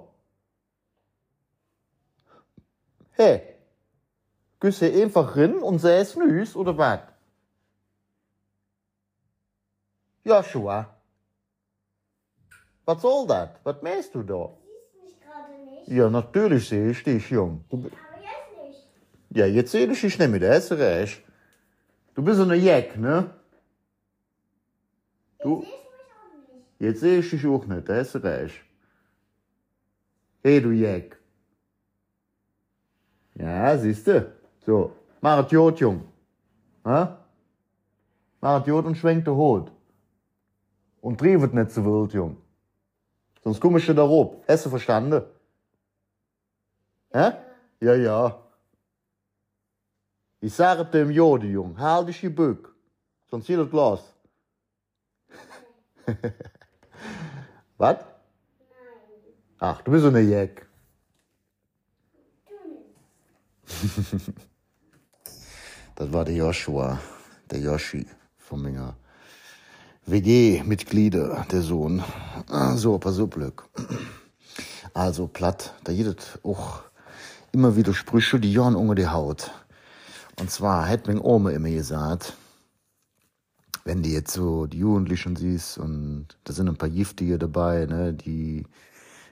Hey, 3.13 3.55
Gehst 4.65 4.81
du 4.81 4.87
einfach 4.87 5.37
rein 5.37 5.57
und 5.57 5.79
säß 5.79 6.17
nüs 6.17 6.57
oder 6.57 6.79
was? 6.79 7.01
Joshua. 10.25 10.89
Was 12.87 13.03
soll 13.03 13.27
das? 13.27 13.51
Was 13.63 13.83
machst 13.83 14.15
du 14.15 14.23
da? 14.23 14.49
Siehst 14.63 15.05
mich 15.05 15.21
gerade 15.21 15.53
nicht. 15.71 15.89
Ja, 15.89 16.09
natürlich 16.09 16.67
sehe 16.67 16.91
ich 16.93 17.03
dich, 17.03 17.29
Jung. 17.29 17.63
Du, 17.69 17.77
Aber 17.77 17.89
jetzt 17.89 18.69
nicht. 18.69 19.37
ja, 19.37 19.45
jetzt 19.45 19.71
sehe 19.73 19.87
ich 19.87 20.01
dich 20.01 20.19
nicht 20.19 20.31
mehr, 20.31 20.41
da 20.41 20.55
hast 20.55 20.71
du 20.71 20.77
recht. 20.77 21.21
Du 22.15 22.23
bist 22.23 22.39
so 22.39 22.45
eine 22.45 22.57
Jack, 22.57 22.97
ne? 22.97 23.35
Du, 25.45 25.63
Siehst 25.63 25.73
jetzt 26.79 27.01
sehe 27.01 27.19
ich 27.19 27.29
dich 27.29 27.47
auch 27.47 27.67
nicht, 27.67 27.87
da 27.87 27.97
hast 27.97 28.15
du 28.15 28.19
recht. 28.19 28.65
Hey, 30.43 30.63
du 30.63 30.71
Jack. 30.71 31.21
Ja, 33.35 33.77
siehst 33.77 34.07
du. 34.07 34.33
So, 34.65 34.93
mach 35.21 35.51
Jod, 35.51 35.79
Jung. 35.81 36.03
Ha? 36.87 37.19
Mach 38.41 38.67
Jod 38.67 38.87
und 38.87 38.97
schwenk 38.97 39.27
den 39.27 39.35
Hut. 39.35 39.71
Und 41.03 41.19
triebet 41.19 41.53
nicht 41.53 41.73
zu 41.73 41.85
wild, 41.85 42.15
Jung. 42.15 42.39
Sonst 43.43 43.61
komm 43.61 43.77
ich 43.77 43.85
dir 43.85 43.95
da 43.95 44.03
rob. 44.03 44.43
Hast 44.49 44.65
du 44.65 44.71
verstanden? 44.71 45.25
Hä? 47.13 47.33
Ja, 47.81 47.95
ja. 47.95 48.43
Ich 50.41 50.55
sage 50.55 50.87
dem 50.87 51.11
Jode, 51.11 51.49
Jung, 51.49 51.79
halt 51.79 52.09
dich 52.09 52.21
die 52.21 52.31
Bück. 52.31 52.75
Sonst 53.27 53.47
hier 53.47 53.59
das 53.59 53.69
Glas. 53.69 54.14
Was? 57.79 57.97
Nein. 57.97 58.07
Ach, 59.59 59.83
du 59.83 59.91
bist 59.91 60.03
so 60.03 60.09
eine 60.09 60.21
Jack. 60.21 60.67
Das 65.97 66.13
war 66.13 66.25
der 66.25 66.35
Joshua, 66.35 66.99
der 67.53 67.61
Yoshi 67.61 68.05
von 68.37 68.63
meiner 68.63 68.97
WG-Mitglieder, 70.07 71.47
der 71.53 71.63
Sohn. 71.63 72.03
Ah, 72.49 72.77
So, 72.77 72.99
pass 72.99 73.21
auf, 73.21 73.31
Glück. 73.31 73.69
Also 74.93 75.27
platt, 75.27 75.75
da 75.85 75.91
jedet 75.93 76.39
auch 76.45 76.83
immer 77.53 77.75
wieder 77.75 77.95
Sprüche, 77.95 78.39
die 78.39 78.53
Jorn 78.53 78.77
unter 78.77 78.95
die 78.97 79.09
Haut. 79.09 79.51
Und 80.41 80.51
zwar 80.51 80.89
hat 80.89 81.07
mein 81.07 81.21
Oma 81.21 81.51
immer 81.51 81.71
gesagt, 81.71 82.37
wenn 83.85 84.03
die 84.03 84.13
jetzt 84.13 84.33
so 84.33 84.67
die 84.67 84.79
Jugendlichen 84.79 85.37
siehst 85.37 85.79
und 85.79 86.29
da 86.45 86.53
sind 86.53 86.69
ein 86.69 86.77
paar 86.77 86.89
Giftige 86.89 87.39
dabei, 87.39 87.87
ne, 87.87 88.15
die, 88.15 88.67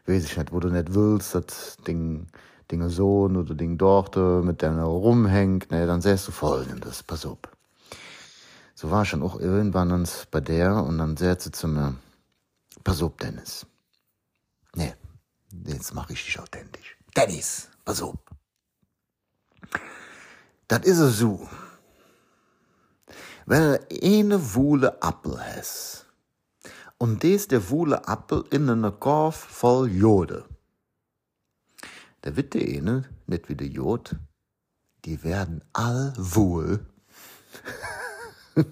weiß 0.06 0.24
ich 0.24 0.36
nicht, 0.36 0.52
wo 0.52 0.60
du 0.60 0.68
nicht 0.68 0.94
willst, 0.94 1.34
das 1.34 1.78
Ding, 1.86 2.26
Dinge 2.70 2.90
Sohn 2.90 3.36
oder 3.36 3.54
Ding 3.54 3.78
Tochter 3.78 4.42
mit 4.42 4.62
der 4.62 4.72
er 4.72 4.84
rumhängt, 4.84 5.70
ne, 5.70 5.86
dann 5.86 6.02
sähst 6.02 6.28
du 6.28 6.32
folgendes, 6.32 7.02
pass 7.02 7.24
auf. 7.24 7.38
So 8.74 8.90
war 8.90 9.04
schon 9.04 9.22
auch 9.22 9.40
irgendwann 9.40 9.92
uns 9.92 10.26
bei 10.30 10.40
der 10.40 10.84
und 10.84 10.98
dann 10.98 11.16
sagt 11.16 11.42
sie 11.42 11.52
zu 11.52 11.68
mir, 11.68 11.96
pass 12.84 13.02
auf, 13.02 13.16
Dennis. 13.16 13.66
Nee, 14.74 14.94
jetzt 15.66 15.94
mach 15.94 16.10
ich 16.10 16.24
dich 16.24 16.38
authentisch. 16.38 16.96
Dennis, 17.16 17.68
pass 17.84 18.02
auf. 18.02 18.16
Das 20.68 20.86
is 20.86 20.98
es 20.98 21.18
so. 21.18 21.48
Wenn 23.46 23.62
er 23.62 23.80
eine 24.02 24.54
wohle 24.54 25.02
Appel 25.02 25.38
has 25.38 26.06
und 26.98 27.22
des 27.22 27.48
der 27.48 27.70
wohle 27.70 28.06
Appel 28.06 28.44
in 28.50 28.68
einer 28.70 28.92
Korf 28.92 29.36
voll 29.36 29.90
Jode, 29.90 30.44
der 32.24 32.36
wird 32.36 32.54
der 32.54 32.62
eine, 32.62 33.04
nicht 33.26 33.48
wie 33.48 33.56
der 33.56 33.66
Jod, 33.66 34.16
die 35.04 35.24
werden 35.24 35.62
all 35.72 36.12
wohl. 36.16 36.86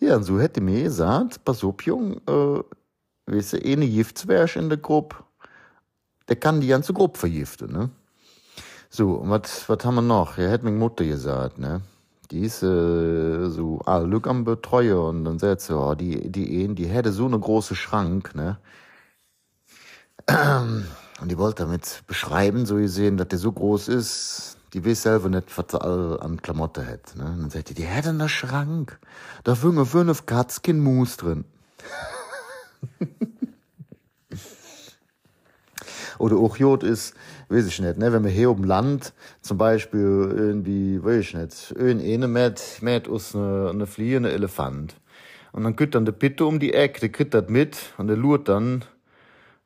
ja, 0.00 0.16
und 0.16 0.24
so 0.24 0.38
hätte 0.38 0.60
mir 0.60 0.82
gesagt, 0.82 1.44
pass 1.44 1.64
auf, 1.64 1.80
Jung, 1.82 2.20
äh, 2.26 2.62
weißt 3.26 3.54
du, 3.54 3.64
eine 3.64 3.88
Giftswärsch 3.88 4.56
in 4.56 4.68
der 4.68 4.78
Gruppe, 4.78 5.16
der 6.28 6.36
kann 6.36 6.60
die 6.60 6.68
ganze 6.68 6.92
Gruppe 6.92 7.18
vergiften, 7.18 7.72
ne? 7.72 7.90
So, 8.88 9.14
und 9.14 9.30
was, 9.30 9.68
haben 9.84 9.96
wir 9.96 10.02
noch? 10.02 10.38
Ja, 10.38 10.48
hätte 10.48 10.64
meine 10.64 10.76
Mutter 10.76 11.04
gesagt, 11.04 11.58
ne? 11.58 11.82
Die 12.30 12.40
ist 12.40 12.62
äh, 12.62 13.48
so, 13.48 13.80
ah, 13.86 14.00
Glück 14.00 14.26
am 14.26 14.44
Betreuer 14.44 15.04
und 15.08 15.24
dann 15.24 15.38
sagt 15.38 15.60
sie, 15.60 15.76
oh, 15.76 15.94
die, 15.94 16.30
die 16.30 16.74
die 16.74 16.86
hätte 16.86 17.12
so 17.12 17.26
eine 17.26 17.38
große 17.38 17.74
Schrank, 17.76 18.34
ne? 18.34 18.58
Und 21.20 21.30
die 21.30 21.38
wollte 21.38 21.62
damit 21.62 22.02
beschreiben, 22.06 22.66
so 22.66 22.76
gesehen, 22.76 23.16
dass 23.16 23.28
der 23.28 23.38
so 23.38 23.52
groß 23.52 23.88
ist, 23.88 24.58
die 24.74 24.84
weiß 24.84 25.02
selber 25.02 25.28
nicht, 25.28 25.56
was 25.56 25.66
sie 25.70 25.80
all 25.80 26.20
an 26.20 26.42
Klamotte 26.42 26.86
hat. 26.86 27.16
Ne? 27.16 27.24
Und 27.24 27.42
dann 27.42 27.50
sagt 27.50 27.70
die, 27.70 27.74
die 27.74 27.86
hätte 27.86 28.10
einen 28.10 28.28
Schrank. 28.28 28.98
Da 29.44 29.54
fünge 29.54 29.86
fünf 29.86 30.26
Katzkin 30.26 30.80
Mus 30.80 31.16
drin. 31.16 31.44
Oder 36.18 36.36
auch 36.36 36.56
Jod 36.56 36.82
ist, 36.82 37.14
weiß 37.48 37.66
ich 37.66 37.80
nicht, 37.80 37.98
ne, 37.98 38.12
wenn 38.12 38.24
wir 38.24 38.30
hier 38.30 38.50
oben 38.50 38.64
Land 38.64 39.12
zum 39.40 39.58
Beispiel 39.58 40.34
irgendwie, 40.36 41.02
weiß 41.02 41.20
ich 41.20 41.34
nicht, 41.34 41.72
irgendeine 41.72 42.28
mit, 42.28 42.78
mit 42.80 43.08
aus 43.08 43.34
eine, 43.34 43.70
eine 43.70 43.86
fliehende 43.86 44.32
Elefant. 44.32 44.96
Und 45.52 45.64
dann 45.64 45.76
kriegt 45.76 45.94
dann 45.94 46.04
der 46.04 46.12
Pitte 46.12 46.44
um 46.44 46.58
die 46.58 46.74
Ecke, 46.74 47.00
der 47.00 47.08
kriegt 47.08 47.34
das 47.34 47.48
mit 47.48 47.78
und 47.98 48.08
der 48.08 48.16
lurt 48.16 48.48
dann 48.48 48.84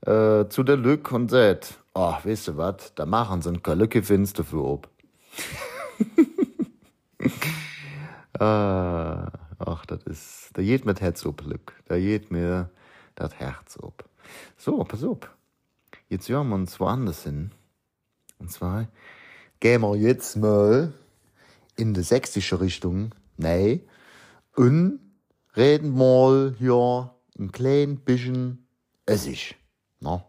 äh, 0.03 0.47
zu 0.49 0.63
der 0.63 0.77
Lück 0.77 1.11
und 1.13 1.31
sagt, 1.31 1.81
oh, 1.95 2.15
weißt 2.23 2.49
du 2.49 2.57
was, 2.57 2.95
da 2.95 3.07
machen 3.07 3.43
sie 3.43 3.51
ein 3.51 3.63
Kalücke 3.63 4.03
Finster 4.03 4.45
für 4.45 4.65
ob. 4.65 4.89
ah, 8.39 9.31
ach, 9.59 9.87
das 9.87 10.03
ist, 10.05 10.51
da 10.55 10.63
geht 10.63 10.85
mit 10.85 11.01
Herz 11.01 11.27
ob 11.27 11.45
Lück, 11.45 11.73
da 11.87 11.99
geht 11.99 12.31
mir 12.31 12.71
das 13.15 13.35
Herz 13.35 13.79
ob. 13.81 14.05
So, 14.57 14.85
pass 14.85 15.05
auf. 15.05 15.19
Jetzt 16.11 16.29
hören 16.29 16.49
wir 16.49 16.57
uns 16.57 16.81
woanders 16.81 17.23
hin. 17.23 17.53
Und 18.41 18.51
zwar 18.51 18.89
gehen 19.61 19.81
wir 19.83 19.95
jetzt 19.95 20.37
mal 20.37 20.93
in 21.77 21.95
die 21.95 22.03
sächsische 22.03 22.61
Richtung. 22.61 23.15
Nein. 23.37 23.83
Und 24.57 24.99
reden 25.57 25.97
mal 25.97 26.57
hier 26.59 27.15
ein 27.39 27.53
klein 27.53 28.01
bisschen 28.01 28.67
Essig. 29.07 29.55
Na, 30.01 30.25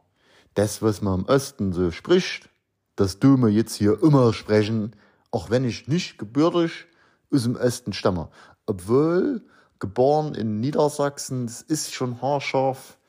das, 0.53 0.83
was 0.83 1.01
man 1.01 1.21
im 1.21 1.25
Osten 1.25 1.73
so 1.73 1.89
spricht, 1.89 2.49
das 2.95 3.17
tun 3.17 3.41
wir 3.41 3.49
jetzt 3.49 3.73
hier 3.73 4.03
immer 4.03 4.33
sprechen, 4.33 4.95
auch 5.31 5.49
wenn 5.49 5.65
ich 5.65 5.87
nicht 5.87 6.19
gebürtig 6.19 6.85
aus 7.33 7.41
dem 7.41 7.55
Osten 7.55 7.93
stamme. 7.93 8.29
Obwohl, 8.67 9.43
geboren 9.79 10.35
in 10.35 10.59
Niedersachsen, 10.59 11.47
das 11.47 11.63
ist 11.63 11.91
schon 11.91 12.21
haarscharf 12.21 12.99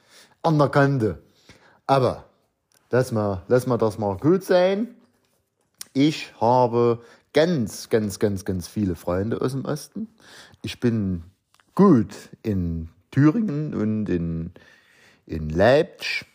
an 0.43 0.59
der 0.59 0.71
Kante. 0.71 1.23
Aber, 1.87 2.32
lass 2.93 3.11
mal, 3.11 3.43
lass 3.49 3.67
mal 3.67 3.79
das 3.79 3.99
mal 3.99 4.17
gut 4.17 4.45
sein. 4.45 4.95
Ich 5.95 6.33
habe 6.41 7.01
ganz, 7.33 7.89
ganz, 7.89 8.19
ganz, 8.19 8.45
ganz 8.45 8.69
viele 8.69 8.95
Freunde 8.95 9.41
aus 9.41 9.53
dem 9.53 9.65
Osten. 9.65 10.09
Ich 10.63 10.79
bin 10.79 11.25
gut 11.75 12.15
in 12.43 12.91
Thüringen 13.11 13.75
und 13.75 14.09
in, 14.09 14.53
in 15.27 15.49
Leipzig 15.49 16.27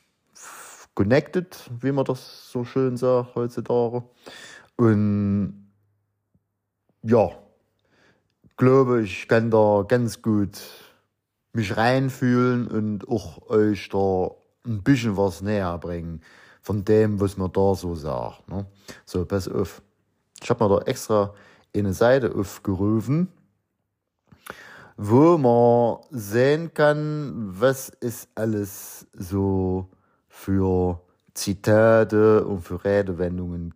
connected, 0.96 1.70
wie 1.80 1.92
man 1.92 2.06
das 2.06 2.52
so 2.52 2.66
schön 2.66 2.98
sagt 2.98 3.36
heutzutage. 3.36 4.04
Und 4.76 5.70
ja, 7.04 7.30
glaube 8.58 9.04
ich, 9.04 9.28
kann 9.28 9.52
da 9.52 9.86
ganz 9.88 10.24
gut 10.24 10.60
mich 11.54 11.78
reinfühlen 11.78 12.68
und 12.68 13.08
auch 13.08 13.48
euch 13.50 13.90
da 13.90 14.32
ein 14.66 14.82
bisschen 14.82 15.18
was 15.18 15.42
näher 15.42 15.78
bringen 15.78 16.22
von 16.62 16.84
dem, 16.84 17.20
was 17.20 17.38
man 17.38 17.52
da 17.52 17.76
so 17.76 17.96
sagt. 17.96 18.48
Ne? 18.50 18.66
So, 19.06 19.26
pass 19.26 19.48
auf. 19.48 19.82
Ich 20.42 20.50
habe 20.50 20.64
mir 20.64 20.80
da 20.80 20.86
extra 20.86 21.34
eine 21.76 21.94
Seite 21.94 22.34
aufgerufen, 22.36 23.28
wo 24.96 25.38
man 25.38 25.98
sehen 26.12 26.74
kann, 26.74 27.34
was 27.60 27.90
ist 27.90 28.30
alles 28.36 29.08
so 29.14 29.90
für 30.28 31.02
Zitate 31.34 32.46
und 32.46 32.62
für 32.62 32.84
Redewendungen 32.84 33.74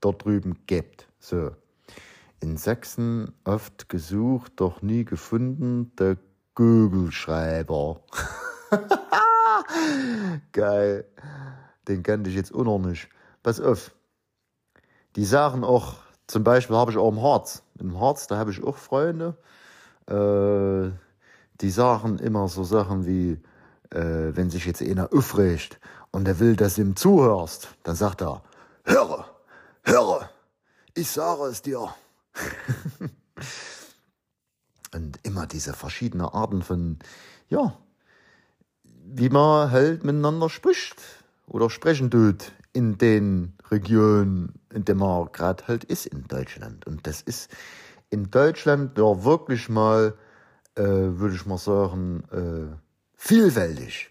dort 0.00 0.24
drüben 0.24 0.66
gibt. 0.66 1.08
So. 1.18 1.52
In 2.40 2.56
Sachsen 2.56 3.34
oft 3.44 3.88
gesucht, 3.88 4.52
doch 4.56 4.82
nie 4.82 5.04
gefunden, 5.04 5.92
der 5.96 6.16
Google-Schreiber. 6.54 8.00
Geil. 10.52 11.04
Den 11.88 12.02
kannte 12.02 12.30
ich 12.30 12.36
jetzt 12.36 12.54
auch 12.54 12.64
noch 12.64 12.78
nicht. 12.78 13.08
Pass 13.42 13.60
auf. 13.60 13.92
Die 15.16 15.24
sagen 15.24 15.64
auch, 15.64 15.96
zum 16.26 16.44
Beispiel 16.44 16.76
habe 16.76 16.92
ich 16.92 16.98
auch 16.98 17.10
im 17.10 17.22
Harz. 17.22 17.62
Im 17.78 17.98
Harz, 18.00 18.26
da 18.26 18.36
habe 18.36 18.50
ich 18.50 18.62
auch 18.62 18.76
Freunde. 18.76 19.36
Äh, 20.06 20.90
die 21.60 21.70
sagen 21.70 22.18
immer 22.18 22.48
so 22.48 22.64
Sachen 22.64 23.06
wie, 23.06 23.40
äh, 23.90 24.36
wenn 24.36 24.50
sich 24.50 24.66
jetzt 24.66 24.82
einer 24.82 25.12
aufregt 25.12 25.80
und 26.10 26.28
er 26.28 26.38
will, 26.38 26.56
dass 26.56 26.76
du 26.76 26.82
ihm 26.82 26.96
zuhörst, 26.96 27.68
dann 27.82 27.96
sagt 27.96 28.22
er, 28.22 28.42
höre, 28.84 29.26
höre, 29.82 30.30
ich 30.94 31.10
sage 31.10 31.44
es 31.44 31.62
dir. 31.62 31.92
und 34.94 35.18
immer 35.22 35.46
diese 35.46 35.72
verschiedenen 35.72 36.26
Arten 36.26 36.62
von, 36.62 36.98
ja, 37.48 37.76
wie 38.82 39.28
man 39.28 39.70
halt 39.70 40.04
miteinander 40.04 40.48
spricht 40.48 41.19
oder 41.50 41.68
sprechen 41.68 42.10
tut 42.10 42.52
in 42.72 42.96
den 42.96 43.54
Regionen, 43.70 44.54
in 44.72 44.84
denen 44.84 45.00
man 45.00 45.30
gerade 45.32 45.66
halt 45.66 45.84
ist 45.84 46.06
in 46.06 46.26
Deutschland. 46.28 46.86
Und 46.86 47.06
das 47.06 47.22
ist 47.22 47.50
in 48.08 48.30
Deutschland 48.30 48.96
ja 48.96 49.24
wirklich 49.24 49.68
mal, 49.68 50.14
äh, 50.76 50.82
würde 50.82 51.34
ich 51.34 51.46
mal 51.46 51.58
sagen, 51.58 52.22
äh, 52.30 52.76
vielfältig. 53.14 54.10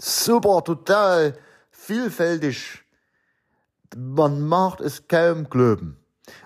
Super, 0.00 0.64
total 0.64 1.38
vielfältig. 1.70 2.82
Man 3.96 4.40
macht 4.40 4.80
es 4.80 5.06
kaum 5.06 5.48
glauben. 5.48 6.01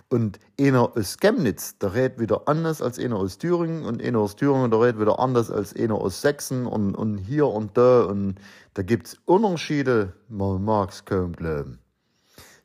Und 0.08 0.38
einer 0.58 0.96
aus 0.96 1.18
Chemnitz, 1.18 1.78
der 1.78 1.94
redet 1.94 2.18
wieder 2.18 2.48
anders 2.48 2.80
als 2.80 2.98
einer 2.98 3.16
aus 3.16 3.38
Thüringen 3.38 3.84
und 3.84 4.02
einer 4.02 4.20
aus 4.20 4.36
Thüringen, 4.36 4.70
der 4.70 4.80
redet 4.80 5.00
wieder 5.00 5.18
anders 5.18 5.50
als 5.50 5.74
einer 5.76 5.96
aus 5.96 6.20
Sachsen 6.20 6.66
und, 6.66 6.94
und 6.94 7.18
hier 7.18 7.46
und 7.46 7.76
da 7.76 8.04
und 8.04 8.36
da 8.74 8.82
gibt's 8.82 9.18
Unterschiede, 9.26 10.12
man 10.28 10.64
mag's 10.64 11.04
kaum 11.04 11.34
glauben. 11.34 11.78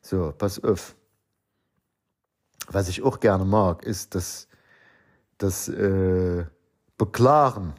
So, 0.00 0.32
pass 0.36 0.62
auf. 0.62 0.94
Was 2.68 2.88
ich 2.88 3.02
auch 3.02 3.20
gerne 3.20 3.44
mag, 3.44 3.84
ist 3.84 4.14
das, 4.14 4.48
das 5.36 5.68
äh, 5.68 6.46
Beklagen 6.96 7.74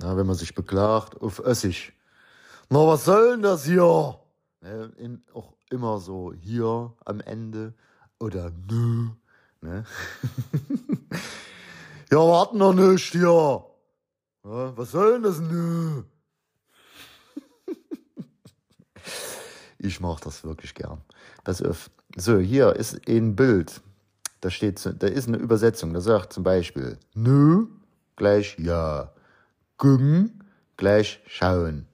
na, 0.00 0.16
wenn 0.16 0.26
man 0.26 0.36
sich 0.36 0.54
beklagt, 0.54 1.20
auf 1.20 1.40
Össig. 1.40 1.92
Na, 2.68 2.86
was 2.86 3.04
soll 3.04 3.32
denn 3.32 3.42
das 3.42 3.64
hier? 3.64 4.18
Ne, 4.60 4.92
in, 4.96 5.22
auch 5.32 5.54
immer 5.70 5.98
so 5.98 6.32
hier 6.32 6.94
am 7.04 7.20
Ende 7.20 7.74
oder 8.18 8.50
nö. 8.68 9.08
Ne? 9.60 9.84
ja, 12.10 12.18
warten 12.18 12.58
noch 12.58 12.72
nicht 12.72 13.12
hier. 13.12 13.64
Ja, 14.44 14.76
was 14.76 14.90
soll 14.90 15.14
denn 15.14 15.22
das 15.22 15.40
nö? 15.40 16.02
ich 19.78 20.00
mach 20.00 20.20
das 20.20 20.44
wirklich 20.44 20.74
gern. 20.74 21.02
Pass 21.44 21.62
auf. 21.62 21.90
So, 22.16 22.38
hier 22.38 22.74
ist 22.76 23.08
ein 23.08 23.36
Bild. 23.36 23.80
Da 24.40 24.50
steht, 24.50 24.84
da 24.98 25.06
ist 25.06 25.28
eine 25.28 25.38
Übersetzung. 25.38 25.92
Da 25.92 26.00
sagt 26.00 26.32
zum 26.32 26.44
Beispiel 26.44 26.98
nö 27.14 27.66
gleich 28.16 28.56
ja. 28.58 29.12
Güng 29.78 30.30
gleich 30.76 31.20
schauen. 31.26 31.86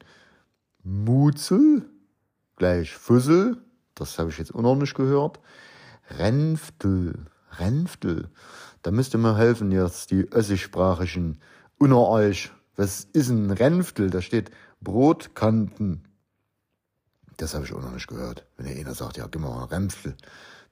Mutzel 0.84 1.88
gleich 2.56 2.92
Füssel, 2.92 3.58
Das 3.94 4.18
habe 4.18 4.30
ich 4.30 4.38
jetzt 4.38 4.54
auch 4.54 4.62
noch 4.62 4.76
nicht 4.76 4.94
gehört. 4.94 5.40
Renftel. 6.10 7.26
Renftel. 7.58 8.28
Da 8.82 8.90
müsste 8.90 9.18
mir 9.18 9.36
helfen 9.36 9.70
jetzt 9.70 10.10
die 10.10 10.26
össischsprachigen 10.32 11.38
unter 11.78 12.08
euch. 12.08 12.50
Was 12.76 13.04
ist 13.12 13.28
ein 13.28 13.50
Renftel? 13.50 14.10
Da 14.10 14.22
steht 14.22 14.50
Brotkanten. 14.80 16.04
Das 17.36 17.54
habe 17.54 17.64
ich 17.64 17.72
auch 17.72 17.82
noch 17.82 17.92
nicht 17.92 18.08
gehört. 18.08 18.46
Wenn 18.56 18.66
ihr 18.66 18.80
einer 18.80 18.94
sagt, 18.94 19.16
ja, 19.16 19.26
gib 19.26 19.40
mal 19.40 19.52
einen 19.52 19.64
Renftel. 19.64 20.16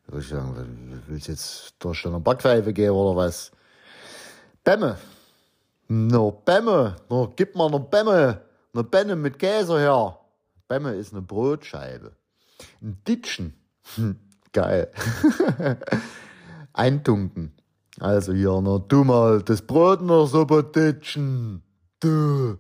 Da 0.07 0.13
würde 0.13 0.25
ich 0.25 0.31
sagen, 0.31 1.03
willst 1.07 1.29
du 1.29 1.33
jetzt 1.33 1.75
durch 1.79 2.03
deine 2.03 2.21
Backpfeife 2.21 2.73
gehen 2.73 2.91
oder 2.91 3.17
was? 3.17 3.53
Bämme. 4.65 4.99
No, 5.89 6.31
Bämme. 6.31 6.97
No, 7.09 7.33
gib 7.35 7.55
mal 7.55 7.69
eine 7.69 7.81
Bämme. 7.81 8.41
Eine 8.73 8.85
Bämme 8.85 9.17
mit 9.17 9.39
Käse 9.39 9.79
her. 9.79 10.19
Bämme 10.69 10.95
ist 10.95 11.13
eine 11.13 11.23
Brotscheibe. 11.23 12.13
Ein 12.81 13.03
Ditschen. 13.07 13.55
Hm, 13.97 14.19
geil. 14.53 14.91
Eintunken. 16.73 17.53
Also 17.99 18.33
hier, 18.33 18.61
na, 18.63 18.79
du 18.79 19.05
mal 19.05 19.43
das 19.43 19.63
Brot 19.63 20.01
noch 20.01 20.27
so 20.27 20.47
betitschen. 20.47 21.63
Du. 22.01 22.59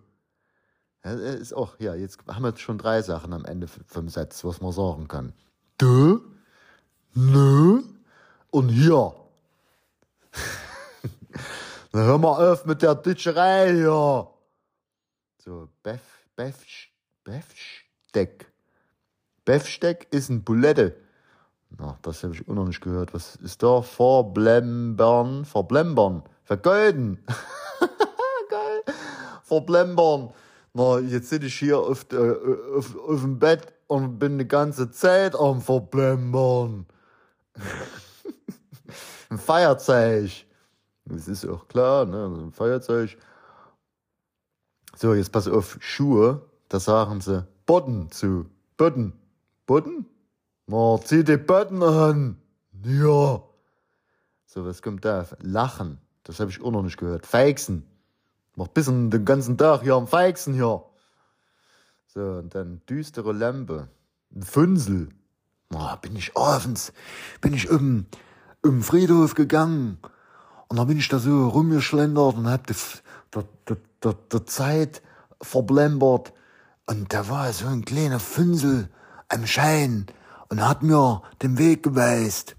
Ja, 1.05 1.13
ist 1.13 1.55
auch, 1.55 1.79
ja, 1.79 1.95
jetzt 1.95 2.19
haben 2.29 2.43
wir 2.43 2.57
schon 2.59 2.77
drei 2.77 3.01
Sachen 3.01 3.33
am 3.33 3.47
Ende 3.47 3.67
vom 3.87 4.09
Satz, 4.09 4.45
was 4.45 4.61
man 4.61 4.73
sagen 4.73 5.09
kann. 5.09 5.33
Du, 5.79 6.21
nö 7.15 7.83
und 8.51 8.69
hier. 8.69 9.15
Na, 11.93 12.01
hör 12.01 12.19
mal 12.19 12.53
auf 12.53 12.67
mit 12.67 12.83
der 12.83 12.95
Ditscherei 12.95 13.73
hier. 13.73 14.29
So, 15.39 15.69
Bef, 15.83 16.03
Bef, 16.37 16.57
Befsteck. 17.25 18.53
Befsteck 19.47 20.07
ist 20.11 20.29
ein 20.29 20.45
Bulette. 20.45 20.97
Na, 21.79 21.97
das 22.03 22.23
habe 22.23 22.35
ich 22.35 22.49
auch 22.49 22.55
noch 22.55 22.67
nicht 22.67 22.81
gehört. 22.81 23.15
Was 23.15 23.37
ist 23.37 23.63
da? 23.63 23.83
Verblembern, 23.83 25.45
verblembern, 25.45 26.23
vergolden. 26.45 27.25
Geil. 28.51 28.95
Verblembern. 29.45 30.33
Na, 30.73 30.99
jetzt 30.99 31.31
sitze 31.31 31.47
ich 31.47 31.59
hier 31.59 31.79
auf, 31.79 32.07
äh, 32.13 32.35
auf, 32.77 32.97
auf 32.97 33.21
dem 33.21 33.39
Bett 33.39 33.73
und 33.87 34.19
bin 34.19 34.39
die 34.39 34.49
ganze 34.49 34.91
Zeit 34.91 35.35
am 35.35 35.61
Verblembern. 35.61 36.87
ein 39.31 39.39
Feierzeug. 39.39 40.31
Das 41.05 41.29
ist 41.29 41.47
auch 41.47 41.67
klar, 41.69 42.05
ne? 42.05 42.27
Ein 42.27 42.53
Feierzeug. 42.53 43.17
So, 44.97 45.15
jetzt 45.15 45.33
pass 45.33 45.49
auf, 45.49 45.79
Schuhe, 45.81 46.43
da 46.69 46.79
sagen 46.79 47.21
sie 47.21 47.47
Bodden 47.67 48.11
zu. 48.11 48.47
Bodden. 48.77 49.13
Bodden? 49.67 50.07
Na, 50.71 51.01
zieh 51.03 51.25
die 51.25 51.37
Bodden 51.37 51.83
an. 51.83 52.37
Ja. 52.85 53.43
So, 54.47 54.65
was 54.65 54.83
kommt 54.83 55.05
da? 55.05 55.27
Lachen. 55.41 55.99
Das 56.23 56.39
habe 56.39 56.53
ich 56.53 56.63
auch 56.63 56.71
noch 56.71 56.85
nicht 56.85 56.97
gehört. 56.97 57.27
Feixen. 57.27 57.85
Mach 58.55 58.69
bis 58.69 58.87
den 58.87 59.25
ganzen 59.25 59.59
Tag 59.59 59.83
hier 59.83 59.95
am 59.97 60.07
Feixen 60.07 60.55
hier. 60.55 60.85
So, 62.07 62.21
und 62.21 62.55
dann 62.55 62.83
düstere 62.89 63.33
Lampe. 63.33 63.89
Ein 64.33 64.45
Fünsel. 64.45 65.09
Na, 65.71 65.97
bin 65.97 66.15
ich 66.15 66.37
abends, 66.37 66.93
bin 67.41 67.53
ich 67.53 67.69
um, 67.69 68.07
um 68.63 68.83
Friedhof 68.83 69.35
gegangen. 69.35 69.99
Und 70.69 70.79
dann 70.79 70.87
bin 70.87 70.99
ich 70.99 71.09
da 71.09 71.19
so 71.19 71.49
rumgeschlendert 71.49 72.37
und 72.37 72.49
hab 72.49 72.69
die, 72.69 72.77
die, 74.05 74.45
Zeit 74.45 75.03
verblembert. 75.43 76.33
Und 76.87 77.13
da 77.13 77.29
war 77.29 77.53
so 77.53 77.67
ein 77.67 77.85
kleiner 77.85 78.21
Fünsel 78.21 78.89
am 79.29 79.47
Schein 79.49 80.07
und 80.51 80.67
hat 80.67 80.83
mir 80.83 81.23
den 81.43 81.57
Weg 81.57 81.83
geweist. 81.83 82.57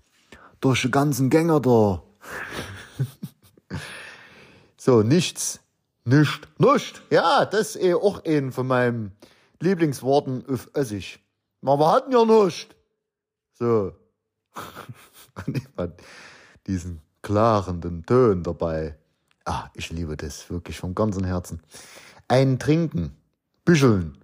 Durch 0.59 0.81
die 0.81 0.91
ganzen 0.91 1.29
Gänger 1.29 1.59
da. 1.59 2.03
so, 4.77 5.03
nichts. 5.03 5.59
Nicht. 6.05 6.47
Nicht. 6.59 7.03
Ja, 7.11 7.45
das 7.45 7.75
ist 7.75 7.83
eh 7.83 7.93
auch 7.93 8.23
ein 8.25 8.51
von 8.51 8.67
meinen 8.67 9.11
Lieblingsworten 9.59 10.43
auf 10.47 10.69
Essig. 10.73 11.19
Aber 11.61 11.79
wir 11.79 11.91
hatten 11.91 12.11
ja 12.11 12.25
nicht. 12.25 12.75
So. 13.53 13.93
Und 15.45 15.57
ich 15.57 15.67
fand 15.75 15.93
diesen 16.67 17.01
klarenden 17.21 18.05
Ton 18.05 18.43
dabei. 18.43 18.97
Ah, 19.45 19.69
ich 19.73 19.89
liebe 19.91 20.17
das 20.17 20.49
wirklich 20.49 20.79
von 20.79 20.95
ganzem 20.95 21.23
Herzen. 21.23 21.61
Ein 22.27 22.57
Trinken. 22.57 23.15
Büscheln. 23.65 24.17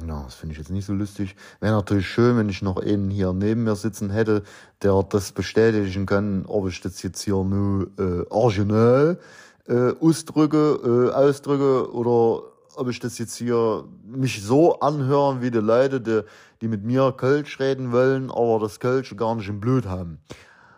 Ja, 0.00 0.22
das 0.24 0.34
finde 0.34 0.52
ich 0.54 0.58
jetzt 0.58 0.70
nicht 0.70 0.86
so 0.86 0.94
lustig. 0.94 1.36
Wäre 1.60 1.74
natürlich 1.74 2.08
schön, 2.08 2.36
wenn 2.36 2.48
ich 2.48 2.62
noch 2.62 2.78
einen 2.78 3.10
hier 3.10 3.32
neben 3.32 3.64
mir 3.64 3.76
sitzen 3.76 4.10
hätte, 4.10 4.42
der 4.82 5.02
das 5.02 5.32
bestätigen 5.32 6.06
kann, 6.06 6.44
ob 6.46 6.66
ich 6.68 6.80
das 6.80 7.02
jetzt 7.02 7.22
hier 7.22 7.44
nur 7.44 7.88
äh, 7.98 8.26
original 8.30 9.18
äh, 9.68 9.92
ausdrücke, 10.00 11.10
äh, 11.12 11.14
ausdrücke 11.14 11.92
oder 11.92 12.42
ob 12.74 12.88
ich 12.88 13.00
das 13.00 13.18
jetzt 13.18 13.36
hier 13.36 13.84
mich 14.04 14.42
so 14.42 14.80
anhören 14.80 15.42
wie 15.42 15.50
die 15.50 15.58
Leute, 15.58 16.00
die, 16.00 16.22
die 16.62 16.68
mit 16.68 16.84
mir 16.84 17.12
Kölsch 17.12 17.60
reden 17.60 17.92
wollen, 17.92 18.30
aber 18.30 18.60
das 18.60 18.80
Kölsch 18.80 19.14
gar 19.16 19.34
nicht 19.34 19.48
im 19.48 19.60
Blut 19.60 19.86
haben. 19.86 20.18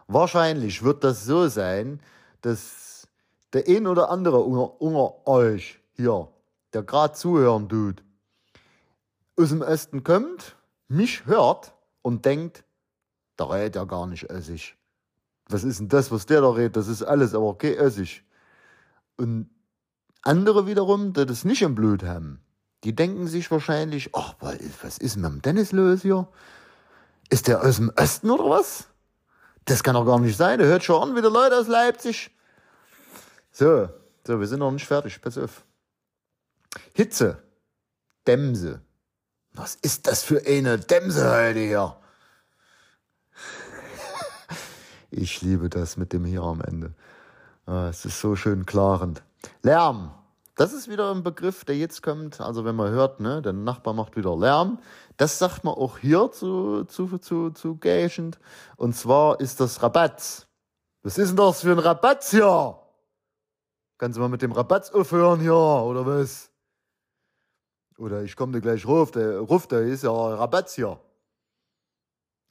Wahrscheinlich 0.09 0.83
wird 0.83 1.05
das 1.05 1.25
so 1.25 1.49
sein, 1.49 2.01
dass 2.43 3.07
der 3.53 3.67
ein 3.69 3.87
oder 3.87 4.11
andere 4.11 4.41
unter, 4.41 4.81
unter 4.83 5.27
euch 5.27 5.81
hier, 5.95 6.29
der 6.75 6.83
gerade 6.83 7.15
zuhören 7.15 7.69
tut, 7.69 8.04
aus 9.37 9.49
dem 9.49 9.63
Osten 9.63 10.05
kommt, 10.05 10.57
mich 10.89 11.27
hört 11.27 11.75
und 12.03 12.25
denkt, 12.25 12.65
da 13.37 13.47
redet 13.47 13.77
ja 13.77 13.85
gar 13.85 14.07
nicht 14.07 14.31
Essig. 14.31 14.77
Was 15.49 15.65
ist 15.65 15.81
denn 15.81 15.89
das, 15.89 16.11
was 16.11 16.27
der 16.27 16.41
da 16.41 16.51
redet? 16.51 16.77
Das 16.77 16.89
ist 16.89 17.03
alles, 17.03 17.35
aber 17.35 17.47
okay, 17.47 17.75
Essig. 17.75 18.25
Und 19.17 19.51
andere 20.23 20.67
wiederum, 20.67 21.13
die 21.13 21.27
das 21.27 21.45
nicht 21.45 21.63
im 21.63 21.75
Blut 21.75 22.03
haben, 22.03 22.41
die 22.85 22.95
denken 22.95 23.27
sich 23.27 23.51
wahrscheinlich, 23.51 24.11
ach, 24.15 24.35
was 24.41 24.99
ist 24.99 25.17
mit 25.17 25.25
dem 25.25 25.43
Dennis 25.43 25.73
los 25.73 26.03
hier? 26.03 26.29
Ist 27.31 27.49
der 27.49 27.63
aus 27.63 27.77
dem 27.77 27.91
Osten 27.97 28.31
oder 28.31 28.49
was? 28.49 28.89
Das 29.65 29.83
kann 29.83 29.95
doch 29.95 30.05
gar 30.05 30.21
nicht 30.21 30.37
sein. 30.37 30.59
Der 30.59 30.69
hört 30.69 30.85
schon 30.85 31.03
an, 31.03 31.17
wieder 31.17 31.31
Leute 31.31 31.57
aus 31.57 31.67
Leipzig. 31.67 32.31
So, 33.51 33.89
so, 34.27 34.39
wir 34.41 34.47
sind 34.47 34.59
noch 34.59 34.71
nicht 34.71 34.87
fertig. 34.87 35.21
Pass 35.21 35.39
auf. 35.39 35.65
Hitze. 36.93 37.43
Dämse. 38.27 38.83
Was 39.55 39.77
ist 39.77 40.09
das 40.09 40.25
für 40.25 40.43
eine 40.47 40.79
Dämse 40.79 41.31
heute 41.31 41.61
hier? 41.61 41.97
Ich 45.17 45.43
liebe 45.43 45.71
das 45.71 45.97
mit 45.97 46.13
dem 46.13 46.25
hier 46.25 46.43
am 46.43 46.61
Ende. 46.61 46.93
Ah, 47.67 47.87
es 47.89 48.05
ist 48.05 48.21
so 48.21 48.35
schön 48.35 48.67
klarend. 48.67 49.23
Lärm. 49.63 50.13
Das 50.57 50.73
ist 50.73 50.89
wieder 50.89 51.13
ein 51.13 51.23
Begriff, 51.23 51.65
der 51.65 51.77
jetzt 51.77 52.03
kommt. 52.03 52.41
Also 52.41 52.65
wenn 52.65 52.75
man 52.75 52.91
hört, 52.91 53.21
ne, 53.21 53.41
der 53.41 53.53
Nachbar 53.53 53.95
macht 53.95 54.17
wieder 54.17 54.37
Lärm. 54.37 54.81
Das 55.17 55.39
sagt 55.39 55.63
man 55.63 55.75
auch 55.75 55.99
hier 55.99 56.33
zu, 56.33 56.83
zu, 56.85 57.19
zu, 57.19 57.51
zu 57.51 57.77
Gäschend. 57.77 58.41
Und 58.77 58.97
zwar 58.97 59.39
ist 59.39 59.61
das 59.61 59.85
Rabatz. 59.85 60.49
Was 61.05 61.17
ist 61.17 61.29
denn 61.29 61.37
das 61.37 61.61
für 61.61 61.71
ein 61.71 61.79
Rabatz 61.79 62.31
hier? 62.31 62.77
Kannst 63.99 64.17
du 64.17 64.21
mal 64.21 64.29
mit 64.29 64.43
dem 64.43 64.51
Rabatz 64.53 64.91
aufhören 64.91 65.39
hier, 65.39 65.55
oder 65.55 66.05
was? 66.05 66.51
Oder 67.99 68.23
ich 68.23 68.37
komme 68.37 68.53
dir 68.53 68.61
gleich 68.61 68.87
ruf, 68.87 69.11
der 69.13 69.39
Ruf, 69.39 69.67
der 69.67 69.83
ist 69.83 70.03
ja 70.03 70.11
Rabatz 70.11 70.75
hier. 70.75 70.99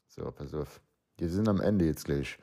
So, 0.08 0.32
pass 0.32 0.54
auf. 0.54 0.80
Wir 1.18 1.30
sind 1.30 1.48
am 1.48 1.60
Ende 1.60 1.86
jetzt 1.86 2.06
gleich. 2.06 2.38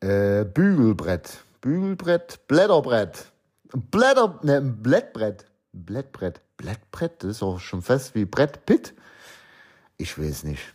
Äh, 0.00 0.44
Bügelbrett. 0.44 1.44
Bügelbrett, 1.60 2.46
Blätterbrett. 2.48 3.32
Blätter, 3.72 4.40
ne, 4.42 4.60
Blättbrett. 4.60 5.46
Blättbrett. 5.72 6.40
Blättbrett, 6.56 7.22
das 7.22 7.32
ist 7.32 7.42
auch 7.42 7.60
schon 7.60 7.82
fest 7.82 8.14
wie 8.14 8.24
Brett 8.24 8.64
Pitt. 8.66 8.94
Ich 9.98 10.18
weiß 10.18 10.44
nicht. 10.44 10.74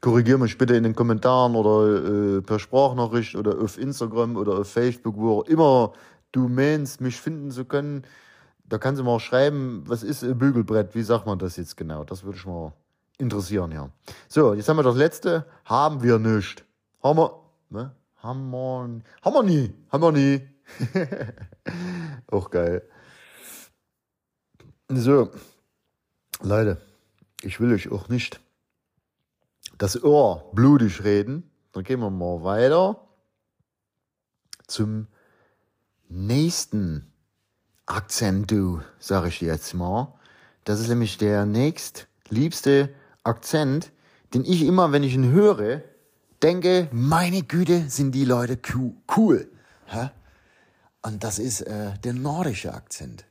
Korrigier 0.00 0.36
mich 0.36 0.58
bitte 0.58 0.76
in 0.76 0.82
den 0.82 0.94
Kommentaren 0.94 1.54
oder 1.54 2.36
äh, 2.36 2.42
per 2.42 2.58
Sprachnachricht 2.58 3.36
oder 3.36 3.58
auf 3.58 3.78
Instagram 3.78 4.36
oder 4.36 4.58
auf 4.58 4.70
Facebook, 4.70 5.16
wo 5.16 5.40
auch 5.40 5.44
immer 5.44 5.92
du 6.32 6.48
meinst, 6.48 7.00
mich 7.00 7.18
finden 7.18 7.50
zu 7.50 7.64
können. 7.64 8.04
Da 8.64 8.78
kannst 8.78 9.00
du 9.00 9.04
mal 9.04 9.20
schreiben, 9.20 9.84
was 9.86 10.02
ist 10.02 10.22
ein 10.24 10.38
Bügelbrett? 10.38 10.94
Wie 10.94 11.02
sagt 11.02 11.26
man 11.26 11.38
das 11.38 11.56
jetzt 11.56 11.76
genau? 11.76 12.04
Das 12.04 12.24
würde 12.24 12.38
ich 12.38 12.46
mal 12.46 12.72
interessieren, 13.18 13.72
ja. 13.72 13.90
So, 14.28 14.54
jetzt 14.54 14.68
haben 14.68 14.78
wir 14.78 14.82
das 14.82 14.96
letzte. 14.96 15.46
Haben 15.64 16.02
wir 16.02 16.18
nicht. 16.18 16.64
Haben 17.02 17.18
wir, 17.18 17.40
ne? 17.70 17.94
Haben 18.16 18.50
wir, 18.50 19.02
haben 19.22 19.34
wir 19.34 19.42
nie. 19.42 19.74
Haben 19.90 20.02
wir 20.02 20.12
nie. 20.12 20.48
Auch 22.30 22.50
geil. 22.50 22.82
So, 24.88 25.30
Leute, 26.42 26.80
ich 27.42 27.60
will 27.60 27.72
euch 27.72 27.90
auch 27.90 28.08
nicht 28.08 28.40
das 29.78 30.02
Ohr 30.02 30.50
blutig 30.52 31.04
reden. 31.04 31.50
Dann 31.72 31.84
gehen 31.84 32.00
wir 32.00 32.10
mal 32.10 32.44
weiter 32.44 33.08
zum 34.66 35.06
nächsten 36.08 37.12
Akzent, 37.86 38.50
du, 38.50 38.80
sag 38.98 39.26
ich 39.26 39.42
jetzt 39.42 39.74
mal. 39.74 40.14
Das 40.64 40.80
ist 40.80 40.88
nämlich 40.88 41.18
der 41.18 41.44
nächst 41.44 42.08
liebste 42.30 42.88
Akzent, 43.24 43.92
den 44.32 44.44
ich 44.46 44.62
immer, 44.62 44.90
wenn 44.90 45.02
ich 45.02 45.14
ihn 45.14 45.30
höre, 45.30 45.82
denke, 46.42 46.88
meine 46.92 47.42
Güte, 47.42 47.90
sind 47.90 48.12
die 48.12 48.24
Leute 48.24 48.58
cool. 49.16 49.50
Hä? 49.86 50.08
Und 51.02 51.24
das 51.24 51.38
ist 51.38 51.60
äh, 51.60 51.92
der 52.02 52.14
nordische 52.14 52.72
Akzent. 52.72 53.26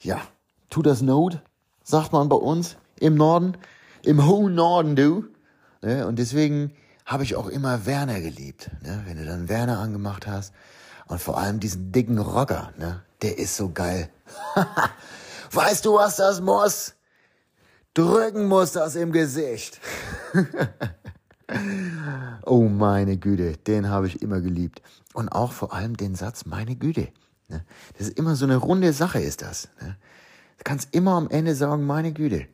Ja, 0.00 0.20
tut 0.68 0.86
das 0.86 1.00
Not, 1.00 1.40
sagt 1.84 2.12
man 2.12 2.28
bei 2.28 2.36
uns 2.36 2.76
im 2.98 3.14
Norden, 3.14 3.56
im 4.02 4.26
hohen 4.26 4.56
Norden, 4.56 4.96
du. 4.96 5.26
Ne? 5.80 6.08
Und 6.08 6.18
deswegen 6.18 6.72
habe 7.04 7.22
ich 7.22 7.36
auch 7.36 7.46
immer 7.46 7.86
Werner 7.86 8.20
geliebt. 8.20 8.68
Ne? 8.82 9.04
Wenn 9.06 9.16
du 9.16 9.24
dann 9.24 9.48
Werner 9.48 9.78
angemacht 9.78 10.26
hast 10.26 10.52
und 11.06 11.20
vor 11.20 11.38
allem 11.38 11.60
diesen 11.60 11.92
dicken 11.92 12.18
Rocker, 12.18 12.72
ne? 12.76 13.02
Der 13.22 13.38
ist 13.38 13.56
so 13.56 13.70
geil. 13.70 14.10
weißt 15.52 15.84
du, 15.84 15.94
was 15.94 16.16
das 16.16 16.40
muss? 16.40 16.94
Drücken 17.94 18.46
muss 18.46 18.72
das 18.72 18.94
im 18.94 19.12
Gesicht. 19.12 19.80
oh 22.44 22.68
meine 22.68 23.16
Güte, 23.16 23.56
den 23.56 23.88
habe 23.88 24.06
ich 24.06 24.20
immer 24.20 24.40
geliebt. 24.40 24.82
Und 25.14 25.30
auch 25.30 25.52
vor 25.52 25.72
allem 25.72 25.96
den 25.96 26.14
Satz, 26.14 26.44
meine 26.44 26.76
Güte. 26.76 27.08
Ne? 27.48 27.64
Das 27.96 28.08
ist 28.08 28.18
immer 28.18 28.36
so 28.36 28.44
eine 28.44 28.56
runde 28.56 28.92
Sache, 28.92 29.20
ist 29.20 29.42
das. 29.42 29.68
Ne? 29.80 29.96
Du 30.58 30.64
kannst 30.64 30.94
immer 30.94 31.12
am 31.12 31.30
Ende 31.30 31.54
sagen, 31.54 31.86
meine 31.86 32.12
Güte. 32.12 32.46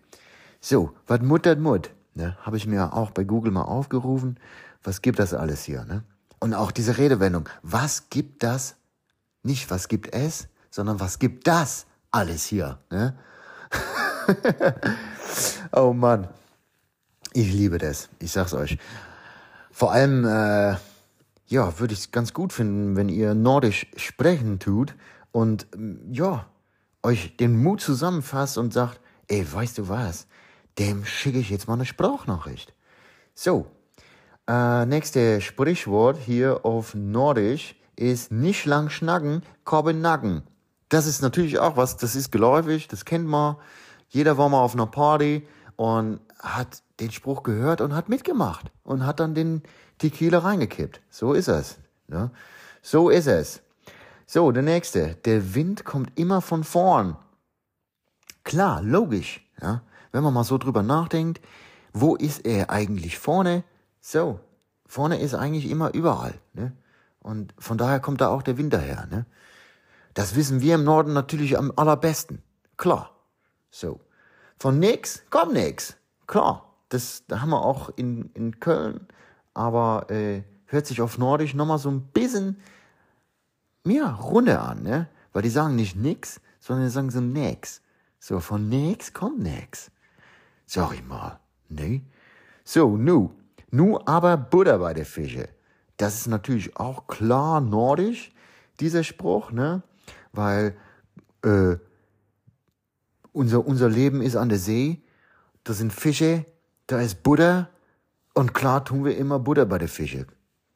So, 0.60 0.92
was 1.06 1.20
muttert 1.22 1.58
Mut? 1.58 1.90
Ne? 2.14 2.36
Habe 2.42 2.56
ich 2.56 2.66
mir 2.66 2.92
auch 2.92 3.10
bei 3.10 3.24
Google 3.24 3.50
mal 3.50 3.62
aufgerufen. 3.62 4.38
Was 4.84 5.02
gibt 5.02 5.18
das 5.18 5.34
alles 5.34 5.64
hier? 5.64 5.84
Ne? 5.84 6.04
Und 6.38 6.54
auch 6.54 6.70
diese 6.70 6.98
Redewendung. 6.98 7.48
Was 7.62 8.10
gibt 8.10 8.42
das? 8.42 8.76
Nicht 9.42 9.70
was 9.70 9.88
gibt 9.88 10.14
es, 10.14 10.46
sondern 10.72 10.98
was 10.98 11.20
gibt 11.20 11.46
das 11.46 11.86
alles 12.10 12.46
hier? 12.46 12.78
Ne? 12.90 13.16
oh 15.72 15.92
Mann. 15.92 16.28
Ich 17.34 17.52
liebe 17.52 17.78
das. 17.78 18.08
Ich 18.18 18.32
sag's 18.32 18.54
euch. 18.54 18.78
Vor 19.70 19.92
allem, 19.92 20.24
äh, 20.24 20.76
ja, 21.46 21.78
würde 21.78 21.94
ich 21.94 22.00
es 22.00 22.10
ganz 22.10 22.34
gut 22.34 22.52
finden, 22.52 22.96
wenn 22.96 23.08
ihr 23.08 23.34
Nordisch 23.34 23.86
sprechen 23.96 24.58
tut 24.58 24.94
und 25.30 25.66
ja, 26.10 26.46
euch 27.02 27.36
den 27.36 27.62
Mut 27.62 27.80
zusammenfasst 27.80 28.58
und 28.58 28.72
sagt, 28.72 29.00
ey, 29.28 29.46
weißt 29.50 29.78
du 29.78 29.88
was? 29.88 30.26
Dem 30.78 31.04
schicke 31.04 31.38
ich 31.38 31.50
jetzt 31.50 31.68
mal 31.68 31.74
eine 31.74 31.86
Sprachnachricht. 31.86 32.74
So, 33.34 33.66
äh, 34.48 34.86
nächste 34.86 35.40
Sprichwort 35.40 36.18
hier 36.18 36.64
auf 36.64 36.94
Nordisch 36.94 37.76
ist 37.96 38.32
nicht 38.32 38.64
lang 38.66 38.90
schnacken, 38.90 39.42
korben 39.64 40.00
nacken. 40.00 40.42
Das 40.92 41.06
ist 41.06 41.22
natürlich 41.22 41.58
auch 41.58 41.78
was, 41.78 41.96
das 41.96 42.14
ist 42.14 42.30
geläufig, 42.30 42.86
das 42.86 43.06
kennt 43.06 43.26
man. 43.26 43.56
Jeder 44.10 44.36
war 44.36 44.50
mal 44.50 44.60
auf 44.60 44.74
einer 44.74 44.84
Party 44.84 45.48
und 45.76 46.20
hat 46.38 46.82
den 47.00 47.10
Spruch 47.10 47.44
gehört 47.44 47.80
und 47.80 47.94
hat 47.94 48.10
mitgemacht 48.10 48.70
und 48.84 49.06
hat 49.06 49.18
dann 49.18 49.34
den 49.34 49.62
Tequila 49.96 50.40
reingekippt. 50.40 51.00
So 51.08 51.32
ist 51.32 51.48
es. 51.48 51.78
Ne? 52.08 52.30
So 52.82 53.08
ist 53.08 53.26
es. 53.26 53.62
So, 54.26 54.52
der 54.52 54.62
nächste. 54.62 55.14
Der 55.24 55.54
Wind 55.54 55.86
kommt 55.86 56.12
immer 56.18 56.42
von 56.42 56.62
vorn. 56.62 57.16
Klar, 58.44 58.82
logisch. 58.82 59.40
Ja? 59.62 59.80
Wenn 60.10 60.22
man 60.22 60.34
mal 60.34 60.44
so 60.44 60.58
drüber 60.58 60.82
nachdenkt, 60.82 61.40
wo 61.94 62.16
ist 62.16 62.44
er 62.44 62.68
eigentlich 62.68 63.18
vorne? 63.18 63.64
So, 64.02 64.40
vorne 64.84 65.20
ist 65.20 65.32
eigentlich 65.32 65.70
immer 65.70 65.94
überall. 65.94 66.34
Ne? 66.52 66.76
Und 67.20 67.54
von 67.58 67.78
daher 67.78 67.98
kommt 67.98 68.20
da 68.20 68.28
auch 68.28 68.42
der 68.42 68.58
Wind 68.58 68.74
daher. 68.74 69.06
Ne? 69.06 69.24
Das 70.14 70.36
wissen 70.36 70.60
wir 70.60 70.74
im 70.74 70.84
Norden 70.84 71.12
natürlich 71.12 71.56
am 71.58 71.72
allerbesten. 71.76 72.42
Klar. 72.76 73.10
So. 73.70 74.00
Von 74.58 74.78
nix 74.78 75.24
kommt 75.30 75.54
nix. 75.54 75.96
Klar. 76.26 76.68
Das 76.88 77.24
da 77.26 77.40
haben 77.40 77.50
wir 77.50 77.64
auch 77.64 77.90
in, 77.96 78.30
in 78.34 78.60
Köln. 78.60 79.06
Aber 79.54 80.10
äh, 80.10 80.42
hört 80.66 80.86
sich 80.86 81.00
auf 81.00 81.18
Nordisch 81.18 81.54
nochmal 81.54 81.78
so 81.78 81.90
ein 81.90 82.02
bisschen 82.02 82.60
ja, 83.86 84.14
runde 84.14 84.60
an, 84.60 84.82
ne? 84.82 85.08
Weil 85.32 85.42
die 85.42 85.50
sagen 85.50 85.76
nicht 85.76 85.96
nix, 85.96 86.40
sondern 86.60 86.86
die 86.86 86.92
sagen 86.92 87.10
so 87.10 87.20
nix. 87.20 87.80
So, 88.18 88.38
von 88.38 88.68
nix 88.68 89.12
kommt 89.12 89.40
nix. 89.40 89.90
Sag 90.66 90.92
ich 90.94 91.04
mal. 91.04 91.40
Ne? 91.68 92.02
So, 92.64 92.96
nu. 92.96 93.32
Nu 93.70 93.98
aber 94.04 94.36
Butter 94.36 94.78
bei 94.78 94.94
der 94.94 95.06
Fische. 95.06 95.48
Das 95.96 96.14
ist 96.14 96.26
natürlich 96.26 96.76
auch 96.76 97.06
klar 97.06 97.60
nordisch, 97.60 98.32
dieser 98.80 99.02
Spruch, 99.02 99.50
ne? 99.50 99.82
Weil 100.32 100.76
äh, 101.44 101.76
unser, 103.32 103.66
unser 103.66 103.88
Leben 103.88 104.22
ist 104.22 104.36
an 104.36 104.48
der 104.48 104.58
See, 104.58 105.02
da 105.64 105.72
sind 105.72 105.92
Fische, 105.92 106.44
da 106.86 107.00
ist 107.00 107.22
Butter 107.22 107.68
und 108.34 108.54
klar 108.54 108.84
tun 108.84 109.04
wir 109.04 109.16
immer 109.16 109.38
Butter 109.38 109.66
bei 109.66 109.78
der 109.78 109.88
Fische. 109.88 110.26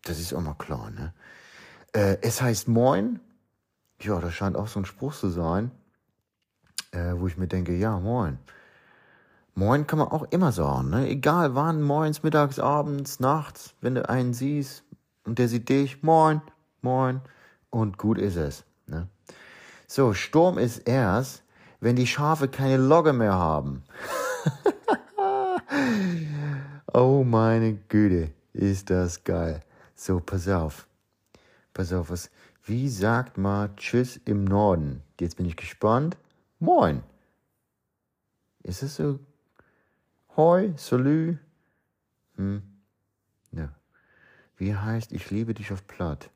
Das 0.02 0.20
ist 0.20 0.32
auch 0.34 0.40
mal 0.40 0.54
klar, 0.54 0.90
ne? 0.90 1.12
Äh, 1.92 2.18
es 2.20 2.40
heißt 2.42 2.68
Moin. 2.68 3.20
Ja, 4.00 4.20
das 4.20 4.34
scheint 4.34 4.56
auch 4.56 4.68
so 4.68 4.80
ein 4.80 4.84
Spruch 4.84 5.14
zu 5.14 5.30
sein, 5.30 5.70
äh, 6.92 7.14
wo 7.16 7.26
ich 7.26 7.38
mir 7.38 7.48
denke, 7.48 7.74
ja, 7.74 7.98
Moin. 7.98 8.38
Moin 9.54 9.86
kann 9.86 9.98
man 9.98 10.08
auch 10.08 10.24
immer 10.30 10.52
sagen, 10.52 10.90
ne? 10.90 11.08
Egal 11.08 11.54
wann, 11.54 11.80
morgens, 11.80 12.22
mittags, 12.22 12.58
abends, 12.58 13.20
nachts, 13.20 13.74
wenn 13.80 13.94
du 13.94 14.08
einen 14.08 14.34
siehst 14.34 14.84
und 15.24 15.38
der 15.38 15.48
sieht 15.48 15.70
dich, 15.70 16.02
Moin, 16.02 16.42
Moin 16.82 17.22
und 17.70 17.96
gut 17.96 18.18
ist 18.18 18.36
es? 18.36 18.64
So, 19.86 20.14
Sturm 20.14 20.58
ist 20.58 20.88
erst, 20.88 21.42
wenn 21.80 21.96
die 21.96 22.06
Schafe 22.06 22.48
keine 22.48 22.76
Logge 22.76 23.12
mehr 23.12 23.34
haben. 23.34 23.84
oh 26.92 27.22
meine 27.24 27.74
Güte, 27.88 28.32
ist 28.52 28.90
das 28.90 29.22
geil. 29.22 29.62
So, 29.94 30.20
pass 30.20 30.48
auf. 30.48 30.86
Pass 31.72 31.92
auf, 31.92 32.10
was, 32.10 32.30
wie 32.64 32.88
sagt 32.88 33.38
man 33.38 33.76
Tschüss 33.76 34.18
im 34.24 34.44
Norden? 34.44 35.02
Jetzt 35.20 35.36
bin 35.36 35.46
ich 35.46 35.56
gespannt. 35.56 36.16
Moin. 36.58 37.02
Ist 38.62 38.82
es 38.82 38.96
so? 38.96 39.20
Hoi, 40.36 40.72
salü. 40.76 41.38
Hm. 42.36 42.62
Ja. 43.52 43.72
Wie 44.56 44.74
heißt 44.74 45.12
ich 45.12 45.30
liebe 45.30 45.54
dich 45.54 45.72
auf 45.72 45.86
Platt? 45.86 46.30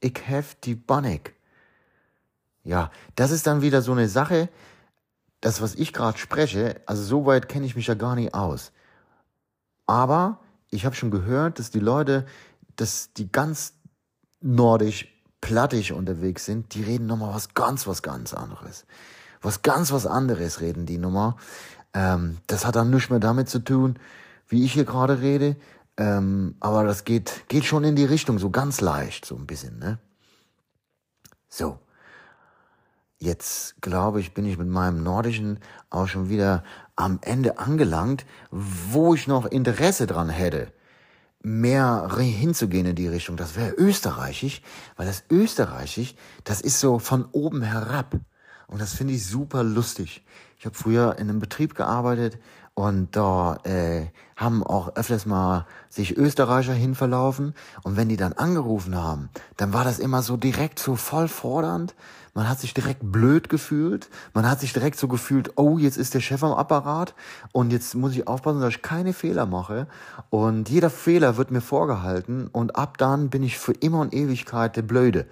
Ich 0.00 0.20
hef 0.26 0.56
die 0.56 0.74
Bannig. 0.74 1.34
Ja, 2.64 2.90
das 3.16 3.30
ist 3.30 3.46
dann 3.46 3.62
wieder 3.62 3.82
so 3.82 3.92
eine 3.92 4.08
Sache, 4.08 4.48
das, 5.40 5.60
was 5.60 5.74
ich 5.74 5.92
gerade 5.92 6.18
spreche, 6.18 6.80
also 6.86 7.02
so 7.02 7.26
weit 7.26 7.48
kenne 7.48 7.66
ich 7.66 7.74
mich 7.74 7.88
ja 7.88 7.94
gar 7.94 8.14
nicht 8.14 8.34
aus. 8.34 8.72
Aber 9.86 10.38
ich 10.70 10.86
habe 10.86 10.94
schon 10.94 11.10
gehört, 11.10 11.58
dass 11.58 11.70
die 11.70 11.80
Leute, 11.80 12.24
dass 12.76 13.12
die 13.12 13.30
ganz 13.30 13.74
nordisch, 14.40 15.08
plattig 15.40 15.92
unterwegs 15.92 16.44
sind, 16.44 16.72
die 16.74 16.82
reden 16.82 17.06
nochmal 17.06 17.34
was 17.34 17.52
ganz, 17.52 17.86
was 17.86 18.02
ganz 18.02 18.32
anderes. 18.32 18.86
Was 19.42 19.62
ganz, 19.62 19.90
was 19.90 20.06
anderes 20.06 20.60
reden 20.60 20.86
die 20.86 20.98
nochmal. 20.98 21.34
Ähm, 21.92 22.38
das 22.46 22.64
hat 22.64 22.76
dann 22.76 22.90
nichts 22.90 23.10
mehr 23.10 23.18
damit 23.18 23.50
zu 23.50 23.58
tun, 23.58 23.98
wie 24.46 24.64
ich 24.64 24.72
hier 24.72 24.84
gerade 24.84 25.20
rede. 25.20 25.56
Ähm, 25.96 26.54
aber 26.60 26.84
das 26.84 27.04
geht, 27.04 27.48
geht 27.48 27.64
schon 27.64 27.82
in 27.84 27.96
die 27.96 28.04
Richtung, 28.04 28.38
so 28.38 28.50
ganz 28.50 28.80
leicht, 28.80 29.26
so 29.26 29.34
ein 29.36 29.46
bisschen, 29.46 29.78
ne? 29.78 29.98
So. 31.48 31.78
Jetzt 33.22 33.80
glaube 33.80 34.18
ich, 34.18 34.34
bin 34.34 34.44
ich 34.46 34.58
mit 34.58 34.66
meinem 34.66 35.04
Nordischen 35.04 35.60
auch 35.90 36.08
schon 36.08 36.28
wieder 36.28 36.64
am 36.96 37.20
Ende 37.22 37.60
angelangt, 37.60 38.26
wo 38.50 39.14
ich 39.14 39.28
noch 39.28 39.46
Interesse 39.46 40.08
dran 40.08 40.28
hätte, 40.28 40.72
mehr 41.40 42.10
hinzugehen 42.18 42.84
in 42.84 42.96
die 42.96 43.06
Richtung. 43.06 43.36
Das 43.36 43.54
wäre 43.54 43.74
österreichisch, 43.74 44.60
weil 44.96 45.06
das 45.06 45.22
österreichisch, 45.30 46.16
das 46.42 46.60
ist 46.60 46.80
so 46.80 46.98
von 46.98 47.26
oben 47.30 47.62
herab. 47.62 48.16
Und 48.66 48.80
das 48.80 48.94
finde 48.94 49.14
ich 49.14 49.24
super 49.24 49.62
lustig. 49.62 50.24
Ich 50.58 50.66
habe 50.66 50.74
früher 50.74 51.16
in 51.16 51.30
einem 51.30 51.38
Betrieb 51.38 51.76
gearbeitet 51.76 52.40
und 52.74 53.14
da 53.16 53.56
äh, 53.64 54.06
haben 54.36 54.62
auch 54.62 54.96
öfters 54.96 55.26
mal 55.26 55.66
sich 55.90 56.16
Österreicher 56.16 56.72
hinverlaufen. 56.72 57.54
Und 57.82 57.96
wenn 57.96 58.08
die 58.08 58.16
dann 58.16 58.32
angerufen 58.32 58.96
haben, 58.96 59.28
dann 59.58 59.72
war 59.72 59.84
das 59.84 59.98
immer 59.98 60.22
so 60.22 60.36
direkt 60.36 60.78
so 60.78 60.96
voll 60.96 61.28
fordernd. 61.28 61.94
Man 62.34 62.48
hat 62.48 62.60
sich 62.60 62.72
direkt 62.72 63.00
blöd 63.02 63.50
gefühlt. 63.50 64.08
Man 64.32 64.48
hat 64.48 64.60
sich 64.60 64.72
direkt 64.72 64.98
so 64.98 65.06
gefühlt, 65.06 65.52
oh, 65.56 65.76
jetzt 65.76 65.98
ist 65.98 66.14
der 66.14 66.20
Chef 66.20 66.42
am 66.42 66.52
Apparat 66.52 67.14
und 67.52 67.72
jetzt 67.72 67.94
muss 67.94 68.12
ich 68.12 68.26
aufpassen, 68.26 68.60
dass 68.62 68.74
ich 68.74 68.82
keine 68.82 69.12
Fehler 69.12 69.44
mache. 69.44 69.86
Und 70.30 70.70
jeder 70.70 70.88
Fehler 70.88 71.36
wird 71.36 71.50
mir 71.50 71.60
vorgehalten 71.60 72.48
und 72.48 72.76
ab 72.76 72.96
dann 72.96 73.28
bin 73.28 73.42
ich 73.42 73.58
für 73.58 73.72
immer 73.72 74.00
und 74.00 74.14
Ewigkeit 74.14 74.76
der 74.76 74.82
Blöde 74.82 75.26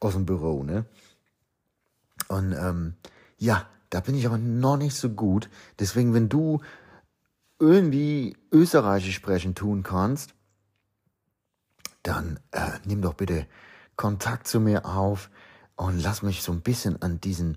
aus 0.00 0.14
dem 0.14 0.24
Büro, 0.24 0.62
ne? 0.62 0.86
Und 2.28 2.52
ähm, 2.52 2.94
ja, 3.36 3.66
da 3.90 4.00
bin 4.00 4.14
ich 4.14 4.26
aber 4.26 4.38
noch 4.38 4.78
nicht 4.78 4.96
so 4.96 5.10
gut. 5.10 5.48
Deswegen, 5.78 6.14
wenn 6.14 6.28
du 6.28 6.60
irgendwie 7.58 8.36
Österreichisch 8.52 9.14
sprechen 9.14 9.54
tun 9.54 9.82
kannst, 9.82 10.34
dann 12.02 12.38
äh, 12.52 12.72
nimm 12.84 13.02
doch 13.02 13.14
bitte 13.14 13.46
Kontakt 13.96 14.46
zu 14.46 14.60
mir 14.60 14.86
auf 14.86 15.30
und 15.76 16.02
lass 16.02 16.22
mich 16.22 16.42
so 16.42 16.52
ein 16.52 16.60
bisschen 16.60 17.00
an 17.02 17.20
diesen 17.20 17.56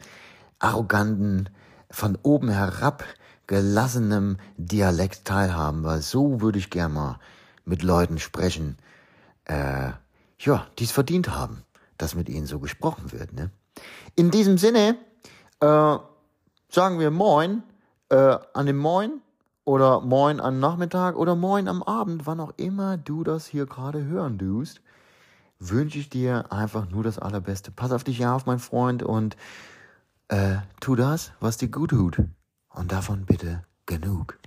arroganten, 0.60 1.50
von 1.92 2.18
oben 2.22 2.50
herab 2.50 3.04
gelassenem 3.48 4.38
Dialekt 4.58 5.26
teilhaben, 5.26 5.84
weil 5.84 6.02
so 6.02 6.40
würde 6.42 6.60
ich 6.60 6.70
gern 6.70 6.94
mal 6.94 7.20
mit 7.66 7.82
Leuten 7.82 8.20
sprechen, 8.20 8.78
äh, 9.46 9.92
ja, 10.40 10.68
die 10.78 10.84
es 10.84 10.92
verdient 10.92 11.30
haben, 11.30 11.64
dass 11.98 12.16
mit 12.16 12.30
ihnen 12.30 12.46
so 12.46 12.60
gesprochen 12.60 13.12
wird. 13.12 13.34
Ne? 13.34 13.50
In 14.16 14.30
diesem 14.30 14.58
Sinne 14.58 14.98
äh, 15.60 15.98
sagen 16.70 17.00
wir 17.00 17.10
Moin 17.10 17.64
äh, 18.10 18.38
an 18.54 18.68
dem 18.68 18.78
Moin 18.78 19.22
oder 19.70 20.02
Moin 20.02 20.40
am 20.40 20.60
Nachmittag 20.60 21.16
oder 21.16 21.36
Moin 21.36 21.68
am 21.68 21.84
Abend, 21.84 22.26
wann 22.26 22.40
auch 22.40 22.54
immer 22.58 22.98
du 22.98 23.24
das 23.24 23.46
hier 23.46 23.68
gerade 23.68 24.04
hören 24.04 24.40
tust, 24.40 24.82
wünsche 25.60 26.00
ich 26.00 26.10
dir 26.10 26.52
einfach 26.52 26.90
nur 26.90 27.04
das 27.04 27.20
Allerbeste. 27.20 27.70
Pass 27.70 27.92
auf 27.92 28.04
dich 28.04 28.26
auf, 28.26 28.48
mein 28.48 28.58
Freund, 28.58 29.04
und 29.04 29.38
äh, 30.30 30.56
tu 30.80 30.96
das, 30.96 31.34
was 31.40 31.58
dir 31.58 31.70
gut 31.70 31.92
tut. 31.92 32.20
Und 32.70 32.92
davon 32.92 33.26
bitte 33.28 33.64
genug. 33.86 34.39